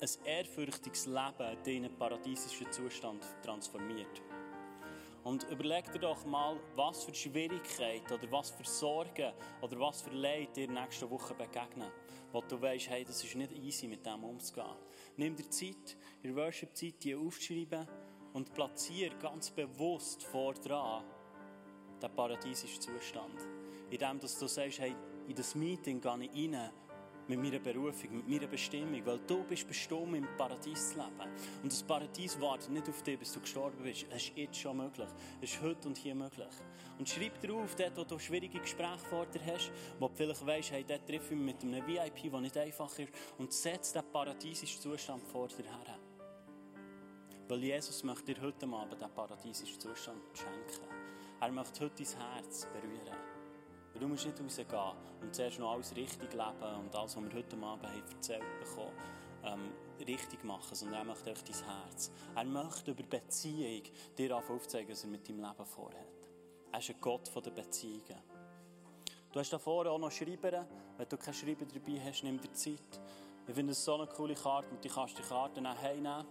ein 0.00 0.26
ehrfürchtiges 0.26 1.06
Leben 1.06 1.62
dich 1.64 1.76
in 1.76 1.84
einen 1.86 1.98
paradiesischen 1.98 2.70
Zustand 2.70 3.24
transformiert. 3.42 4.22
Und 5.24 5.44
überleg 5.50 5.90
dir 5.90 5.98
doch 5.98 6.24
mal, 6.24 6.60
was 6.76 7.02
für 7.02 7.14
Schwierigkeiten 7.14 8.12
oder 8.12 8.30
was 8.30 8.50
für 8.50 8.64
Sorgen 8.64 9.32
oder 9.60 9.80
was 9.80 10.02
für 10.02 10.10
Leid 10.10 10.54
dir 10.54 10.70
nächste 10.70 11.10
Woche 11.10 11.34
begegnen. 11.34 11.90
Wo 12.30 12.42
du 12.42 12.60
weißt, 12.60 12.90
hey, 12.90 13.04
das 13.04 13.24
ist 13.24 13.34
nicht 13.34 13.52
easy, 13.52 13.88
mit 13.88 14.06
dem 14.06 14.22
umzugehen. 14.22 14.76
Nimm 15.16 15.34
dir 15.34 15.48
Zeit, 15.50 15.96
in 16.22 16.36
Worship-Zeit, 16.36 17.02
die 17.02 17.16
aufzuschreiben 17.16 17.88
und 18.34 18.54
platziere 18.54 19.16
ganz 19.16 19.50
bewusst 19.50 20.22
vor 20.24 20.54
dran 20.54 21.02
den 22.00 22.14
paradiesischen 22.14 22.80
Zustand. 22.80 23.40
Indem 23.90 24.20
dass 24.20 24.38
du 24.38 24.46
sagst, 24.46 24.78
hey, 24.78 24.94
in 25.28 25.34
das 25.34 25.54
Meeting 25.54 26.00
gehe 26.00 26.30
ich 26.32 26.52
rein 26.52 26.70
mit 27.28 27.42
meiner 27.42 27.58
Berufung, 27.58 28.18
mit 28.18 28.28
meiner 28.28 28.46
Bestimmung, 28.46 29.04
weil 29.04 29.18
du 29.26 29.42
bist 29.44 29.66
bestimmt, 29.66 30.14
im 30.14 30.28
Paradies 30.36 30.90
zu 30.90 30.96
leben. 30.96 31.30
Und 31.62 31.72
das 31.72 31.82
Paradies 31.82 32.40
wartet 32.40 32.70
nicht 32.70 32.88
auf 32.88 33.02
dich, 33.02 33.18
bis 33.18 33.32
du 33.32 33.40
gestorben 33.40 33.82
bist. 33.82 34.06
Es 34.10 34.28
ist 34.28 34.36
jetzt 34.36 34.56
schon 34.56 34.76
möglich. 34.76 35.08
Es 35.40 35.52
ist 35.52 35.62
heute 35.62 35.88
und 35.88 35.98
hier 35.98 36.14
möglich. 36.14 36.54
Und 36.98 37.08
schreib 37.08 37.40
dir 37.40 37.54
auf, 37.54 37.74
dort, 37.74 37.96
wo 37.96 38.04
du 38.04 38.18
schwierige 38.18 38.60
Gespräche 38.60 38.98
vor 39.10 39.26
dir 39.26 39.44
hast, 39.44 39.72
wo 39.98 40.08
du 40.08 40.14
vielleicht 40.14 40.46
weißt, 40.46 40.70
hey, 40.72 40.84
dort 40.86 41.06
treffe 41.06 41.34
ich 41.34 41.40
mich 41.40 41.54
mit 41.54 41.64
einem 41.64 41.86
VIP, 41.86 42.30
der 42.30 42.40
nicht 42.40 42.56
einfach 42.56 42.98
ist, 42.98 43.12
und 43.38 43.52
setz 43.52 43.92
den 43.92 44.04
paradiesischen 44.12 44.80
Zustand 44.80 45.22
vor 45.24 45.48
dir 45.48 45.64
her. 45.64 45.98
Weil 47.48 47.58
Jesus 47.58 48.02
möchte 48.02 48.34
dir 48.34 48.40
heute 48.42 48.66
Abend 48.66 48.94
diesen 48.94 49.14
paradiesischen 49.14 49.80
Zustand 49.80 50.22
schenken. 50.32 50.86
Er 51.40 51.52
möchte 51.52 51.84
heute 51.84 52.02
dein 52.02 52.32
Herz 52.32 52.66
berühren. 52.72 53.35
Du 53.98 54.08
musst 54.08 54.26
nicht 54.26 54.38
rausgehen 54.40 54.92
und 55.22 55.34
zuerst 55.34 55.58
noch 55.58 55.72
alles 55.72 55.94
richtig 55.96 56.32
leben 56.32 56.76
und 56.80 56.94
alles, 56.94 57.16
was 57.16 57.24
wir 57.24 57.32
heute 57.32 57.56
Abend 57.56 57.86
haben 57.86 58.02
erzählt 58.12 58.42
bekommen, 58.60 58.92
ähm, 59.44 59.72
richtig 60.06 60.44
machen, 60.44 60.74
sondern 60.74 61.00
er 61.00 61.04
möchte 61.04 61.30
euch 61.30 61.42
dein 61.42 61.64
Herz. 61.64 62.10
Er 62.34 62.44
möchte 62.44 62.90
über 62.90 63.02
Beziehung 63.04 63.82
dir 64.16 64.36
aufzeigen, 64.36 64.90
was 64.90 65.04
er 65.04 65.10
mit 65.10 65.28
deinem 65.28 65.40
Leben 65.40 65.64
vorhat. 65.64 66.06
Er 66.72 66.78
ist 66.78 66.90
ein 66.90 66.96
Gott 67.00 67.30
der 67.34 67.50
Beziehungen. 67.50 68.22
Du 69.32 69.40
hast 69.40 69.52
da 69.52 69.58
vorne 69.58 69.90
auch 69.90 69.98
noch 69.98 70.10
Schreiber. 70.10 70.66
Wenn 70.96 71.08
du 71.08 71.16
keinen 71.16 71.34
Schreiber 71.34 71.64
dabei 71.64 72.00
hast, 72.04 72.22
nimm 72.22 72.40
dir 72.40 72.52
Zeit. 72.52 73.00
Ich 73.46 73.54
finde 73.54 73.72
es 73.72 73.84
so 73.84 73.94
eine 73.94 74.06
coole 74.06 74.34
Karte 74.34 74.70
und 74.70 74.84
du 74.84 74.88
kannst 74.88 75.18
die 75.18 75.22
Karte 75.22 75.62
dann 75.62 75.80
heimnehmen 75.80 76.26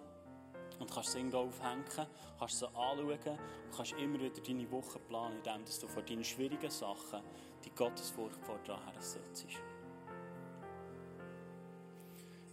und 0.80 0.92
kannst 0.92 1.12
sie 1.12 1.20
irgendwo 1.20 1.40
aufhängen, 1.40 1.84
kannst 2.40 2.60
sie 2.60 2.68
anschauen 2.68 3.10
und 3.10 3.40
kannst 3.76 3.94
immer 3.94 4.20
wieder 4.20 4.42
deine 4.42 4.72
Woche 4.72 5.00
planen, 5.00 5.38
indem 5.38 5.66
du 5.66 5.88
vor 5.88 6.04
deinen 6.04 6.24
schwierigen 6.24 6.70
Sachen 6.70 7.22
die 7.64 7.72
Gottesfurcht 7.72 8.40
vor 8.46 8.60
dir 8.60 8.80
hersetzt. 8.86 9.46
Ich 9.48 9.58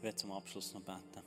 werde 0.02 0.16
zum 0.16 0.32
Abschluss 0.32 0.74
noch 0.74 0.80
beten. 0.80 1.22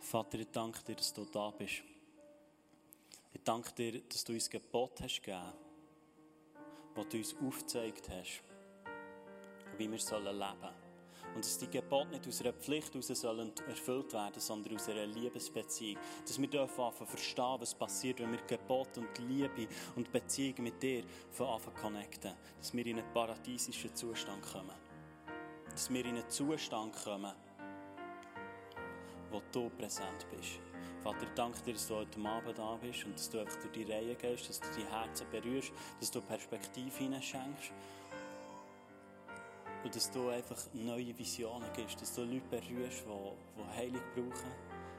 Vater, 0.00 0.38
ich 0.38 0.50
danke 0.52 0.84
dir, 0.84 0.94
dass 0.94 1.12
du 1.12 1.24
da 1.24 1.50
bist. 1.50 1.82
Ich 3.32 3.42
danke 3.42 3.72
dir, 3.72 4.00
dass 4.02 4.22
du 4.22 4.32
uns 4.32 4.48
Gebot 4.48 5.00
hast 5.00 5.22
gegeben, 5.22 5.52
das 6.94 7.08
du 7.08 7.16
uns 7.16 7.34
aufgezeigt 7.42 8.08
hast, 8.10 8.42
wie 9.76 9.90
wir 9.90 9.98
leben 9.98 9.98
sollen. 9.98 10.83
Und 11.34 11.44
dass 11.44 11.58
die 11.58 11.68
Gebote 11.68 12.10
nicht 12.10 12.28
aus 12.28 12.40
einer 12.40 12.52
Pflicht 12.52 12.94
heraus 12.94 13.08
sollen 13.08 13.52
erfüllt 13.68 14.12
werden, 14.12 14.40
sondern 14.40 14.76
aus 14.76 14.88
einer 14.88 15.06
Liebesbeziehung. 15.06 16.00
Dass 16.26 16.40
wir 16.40 16.48
dürfen 16.48 16.92
verstehen, 16.92 17.56
was 17.58 17.74
passiert, 17.74 18.20
wenn 18.20 18.32
wir 18.32 18.40
Gebot 18.46 18.96
und 18.98 19.18
Liebe 19.18 19.66
und 19.96 20.10
Beziehung 20.12 20.54
mit 20.58 20.82
dir 20.82 21.04
von 21.30 21.48
Anfang 21.48 21.74
connecten. 21.74 22.32
Dass 22.58 22.72
wir 22.72 22.86
in 22.86 22.98
einen 22.98 23.12
paradiesischen 23.12 23.94
Zustand 23.94 24.42
kommen. 24.42 24.76
Dass 25.70 25.90
wir 25.90 26.04
in 26.04 26.16
einen 26.16 26.28
Zustand 26.30 26.94
kommen, 27.04 27.32
wo 29.30 29.42
du 29.50 29.68
präsent 29.70 30.26
bist. 30.30 30.60
Vater, 31.02 31.26
danke 31.34 31.60
dir, 31.60 31.74
dass 31.74 31.88
du 31.88 31.96
heute 31.96 32.18
Abend 32.20 32.56
da 32.56 32.78
bist 32.80 33.04
und 33.04 33.14
dass 33.14 33.28
du 33.28 33.40
einfach 33.40 33.60
durch 33.60 33.72
die 33.72 33.82
Reihe 33.82 34.14
gehst, 34.14 34.48
dass 34.48 34.58
du 34.58 34.68
die 34.74 34.86
Herzen 34.86 35.26
berührst, 35.30 35.70
dass 36.00 36.10
du 36.10 36.22
Perspektive 36.22 36.96
hineinschenkst 36.96 37.72
und 39.84 39.94
dass 39.94 40.10
du 40.10 40.30
einfach 40.30 40.56
neue 40.72 41.16
Visionen 41.16 41.68
gibst, 41.76 42.00
dass 42.00 42.14
du 42.14 42.22
Leute 42.22 42.48
berührst, 42.50 43.04
die, 43.06 43.60
die 43.60 43.76
Heilung 43.76 44.02
brauchen, 44.14 44.50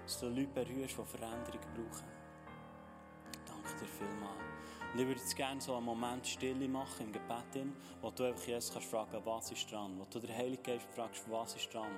dass 0.04 0.20
du 0.20 0.28
Leute 0.28 0.48
berührst, 0.48 0.98
die 0.98 1.18
Veränderung 1.18 1.60
brauchen. 1.74 2.08
Danke 3.48 3.80
dir 3.80 3.88
vielmals. 3.88 4.46
Und 4.94 5.00
ich 5.00 5.08
würde 5.08 5.20
jetzt 5.20 5.36
gerne 5.36 5.60
so 5.60 5.76
einen 5.76 5.86
Moment 5.86 6.26
Stille 6.26 6.68
machen 6.68 7.08
im 7.08 7.12
Gebet, 7.12 7.68
wo 8.02 8.12
du 8.12 8.26
einfach 8.26 8.46
Jesus 8.46 8.72
kannst 8.72 8.90
fragen, 8.90 9.20
was 9.26 9.52
ist 9.52 9.70
dran? 9.70 10.00
Wo 10.00 10.06
du 10.06 10.20
der 10.20 10.38
Heilige 10.38 10.62
Geist 10.62 10.88
fragst, 10.96 11.30
was 11.30 11.56
ist 11.56 11.74
dran? 11.74 11.92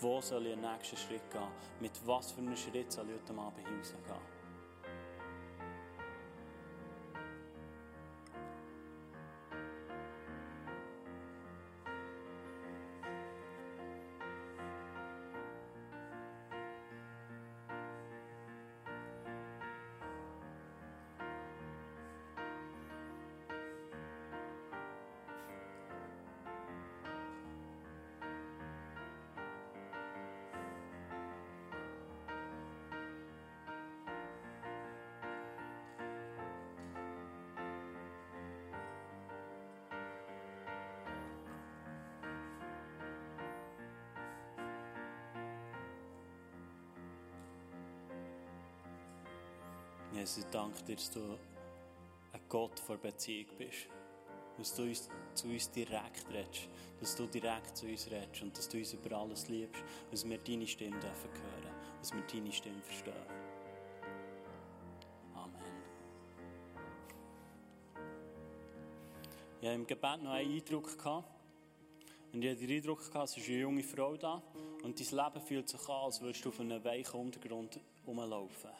Wo 0.00 0.20
soll 0.20 0.46
ich 0.46 0.54
den 0.54 0.60
nächsten 0.60 0.96
Schritt 0.96 1.30
gehen? 1.30 1.48
Mit 1.80 1.92
was 2.04 2.32
für 2.32 2.40
einem 2.40 2.56
Schritt 2.56 2.90
soll 2.90 3.08
ich 3.08 3.14
heute 3.14 3.40
Abend 3.40 3.66
rausgehen? 3.66 4.31
Jesus, 50.14 50.38
ich 50.38 50.50
danke 50.50 50.82
dir, 50.84 50.96
dass 50.96 51.10
du 51.10 51.20
ein 51.20 52.40
Gott 52.48 52.78
vor 52.78 52.98
Beziehung 52.98 53.46
bist. 53.56 53.88
Dass 54.58 54.74
du 54.74 54.82
uns, 54.82 55.08
zu 55.34 55.48
uns 55.48 55.70
direkt 55.70 56.28
redest. 56.30 56.68
Dass 57.00 57.16
du 57.16 57.26
direkt 57.26 57.76
zu 57.76 57.86
uns 57.86 58.10
redest 58.10 58.42
und 58.42 58.56
dass 58.56 58.68
du 58.68 58.76
uns 58.78 58.92
über 58.92 59.16
alles 59.16 59.48
liebst. 59.48 59.82
Dass 60.10 60.28
wir 60.28 60.38
deine 60.38 60.66
Stimme 60.66 61.00
dürfen 61.00 61.30
hören. 61.30 61.74
Dass 61.98 62.12
wir 62.12 62.22
deine 62.22 62.52
Stimme 62.52 62.82
verstehen. 62.82 63.14
Amen. 65.34 65.62
Ich 69.60 69.66
hatte 69.66 69.74
im 69.74 69.86
Gebet 69.86 70.22
noch 70.22 70.32
einen 70.32 70.54
Eindruck. 70.54 70.98
Gehabt. 70.98 71.24
Und 72.32 72.42
ich 72.42 72.50
hatte 72.50 72.66
den 72.66 72.76
Eindruck, 72.76 73.10
gehabt, 73.10 73.28
es 73.30 73.36
ist 73.36 73.48
eine 73.48 73.58
junge 73.58 73.82
Frau 73.82 74.16
da 74.16 74.42
und 74.82 74.98
dein 74.98 75.18
Leben 75.18 75.46
fühlt 75.46 75.68
sich 75.68 75.88
an, 75.88 76.04
als 76.04 76.20
würdest 76.20 76.44
du 76.44 76.48
auf 76.48 76.60
einem 76.60 76.82
weichen 76.82 77.20
Untergrund 77.20 77.78
rumlaufen. 78.06 78.70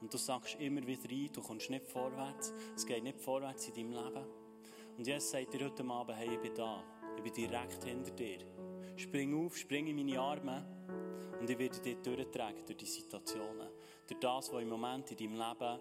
Und 0.00 0.12
du 0.12 0.18
sagst 0.18 0.58
immer 0.60 0.86
wieder 0.86 1.10
ein, 1.10 1.30
du 1.32 1.42
kommst 1.42 1.70
nicht 1.70 1.86
vorwärts, 1.86 2.52
es 2.74 2.86
geht 2.86 3.02
nicht 3.02 3.20
vorwärts 3.20 3.68
in 3.68 3.74
deinem 3.74 4.04
Leben. 4.04 4.26
Und 4.96 5.06
Jesus 5.06 5.30
sagt 5.30 5.52
dir 5.52 5.66
heute 5.66 5.84
Abend, 5.84 6.16
hey, 6.16 6.34
ich 6.34 6.40
bin 6.40 6.54
da, 6.54 6.82
ich 7.16 7.22
bin 7.22 7.32
direkt 7.32 7.84
hinter 7.84 8.10
dir. 8.12 8.38
Spring 8.96 9.46
auf, 9.46 9.56
spring 9.56 9.86
in 9.86 9.96
meine 9.96 10.20
Arme 10.20 10.64
und 11.40 11.48
ich 11.48 11.58
werde 11.58 11.80
dich 11.80 11.96
durchtragen 12.02 12.64
durch 12.66 12.78
die 12.78 12.86
Situationen. 12.86 13.68
Durch 14.06 14.20
das, 14.20 14.52
was 14.52 14.62
im 14.62 14.68
Moment 14.68 15.10
in 15.10 15.16
deinem 15.16 15.34
Leben 15.34 15.80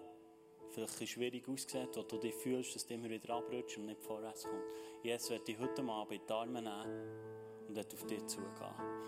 vielleicht 0.69 1.09
schwierig 1.09 1.47
aussieht, 1.47 1.89
wo 1.95 2.03
du 2.03 2.17
dich 2.17 2.35
fühlst, 2.35 2.75
dass 2.75 2.85
du 2.85 2.93
immer 2.93 3.09
wieder 3.09 3.33
abrutscht 3.33 3.77
und 3.77 3.87
nicht 3.87 4.01
vorwärts 4.01 4.43
kommst. 4.43 4.67
Jesus 5.03 5.31
wird 5.31 5.47
dich 5.47 5.59
heute 5.59 5.83
Abend 5.83 6.13
in 6.13 6.21
die 6.27 6.33
Arme 6.33 6.61
nehmen 6.61 7.28
und 7.69 7.77
auf 7.93 8.05
dich 8.05 8.25
zugehen. 8.25 8.49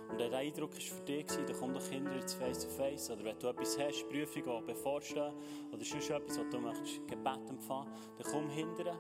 Und 0.09 0.19
der 0.19 0.31
Eindruck 0.33 0.77
ist 0.77 0.89
für 0.89 1.01
dich 1.01 1.27
war, 1.29 1.45
dann 1.45 1.55
komm 1.59 1.73
doch 1.73 1.85
hinter 1.87 2.15
ins 2.15 2.33
Face-to-Face. 2.35 3.11
Oder 3.11 3.23
wenn 3.25 3.39
du 3.39 3.47
etwas 3.47 3.77
hast, 3.79 4.07
Prüfungen, 4.07 4.61
die 4.61 4.73
bevorstehen, 4.73 5.33
oder 5.71 5.83
sonst 5.83 6.09
etwas, 6.09 6.39
was 6.39 6.49
du 6.49 6.59
möchtest, 6.59 7.07
Gebet 7.07 7.49
empfangen, 7.49 7.91
dann 8.17 8.31
komm 8.31 8.49
hinter. 8.49 8.99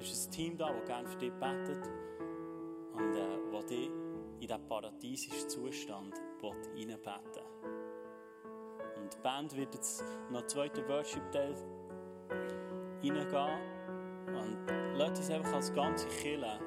Es 0.00 0.10
ist 0.10 0.28
ein 0.28 0.32
Team 0.32 0.56
da, 0.56 0.72
das 0.72 0.84
gerne 0.84 1.08
für 1.08 1.18
dich 1.18 1.32
betet 1.32 1.88
und 2.92 3.14
äh, 3.14 3.52
das 3.52 3.66
dich 3.66 3.86
in 3.88 4.40
diesen 4.40 4.68
paradiesischen 4.68 5.48
Zustand 5.48 6.14
reinbeten 6.42 7.42
Und 8.96 9.14
die 9.14 9.22
Band 9.22 9.56
wird 9.56 9.74
jetzt 9.74 10.04
noch 10.30 10.40
einen 10.40 10.48
zweiten 10.48 10.88
Worship-Teil 10.88 11.54
reingehen 13.02 13.76
und 14.26 14.58
lasst 14.96 15.18
uns 15.18 15.30
einfach 15.30 15.54
als 15.54 15.72
ganze 15.72 16.08
in 16.08 16.65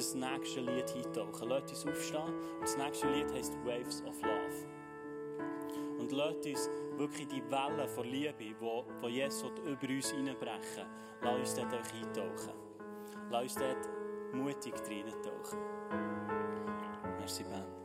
das 0.00 0.14
nächste 0.14 0.60
Lied 0.60 0.94
eintauchen. 0.94 1.48
Lasst 1.48 1.70
uns 1.70 1.86
aufstehen. 1.86 2.22
Und 2.22 2.62
das 2.62 2.76
nächste 2.76 3.08
Lied 3.08 3.32
heißt 3.32 3.54
Waves 3.64 4.02
of 4.06 4.20
Love. 4.22 4.66
Und 5.98 6.12
lasst 6.12 6.46
uns 6.46 6.70
wirklich 6.96 7.28
die 7.28 7.42
Wellen 7.50 7.88
von 7.88 8.06
Liebe, 8.06 8.34
die, 8.38 9.08
Jesus 9.08 9.52
über 9.64 9.88
uns 9.88 10.10
hineinbrechen, 10.10 10.86
lasst 11.22 11.38
uns 11.38 11.54
dort 11.54 11.74
einfach 11.74 11.94
eintauchen. 11.94 12.54
Lasst 13.30 13.42
uns 13.42 13.54
dort 13.56 14.34
mutig 14.34 14.74
reintauchen. 14.74 15.58
Merci, 17.18 17.44
Ben. 17.44 17.79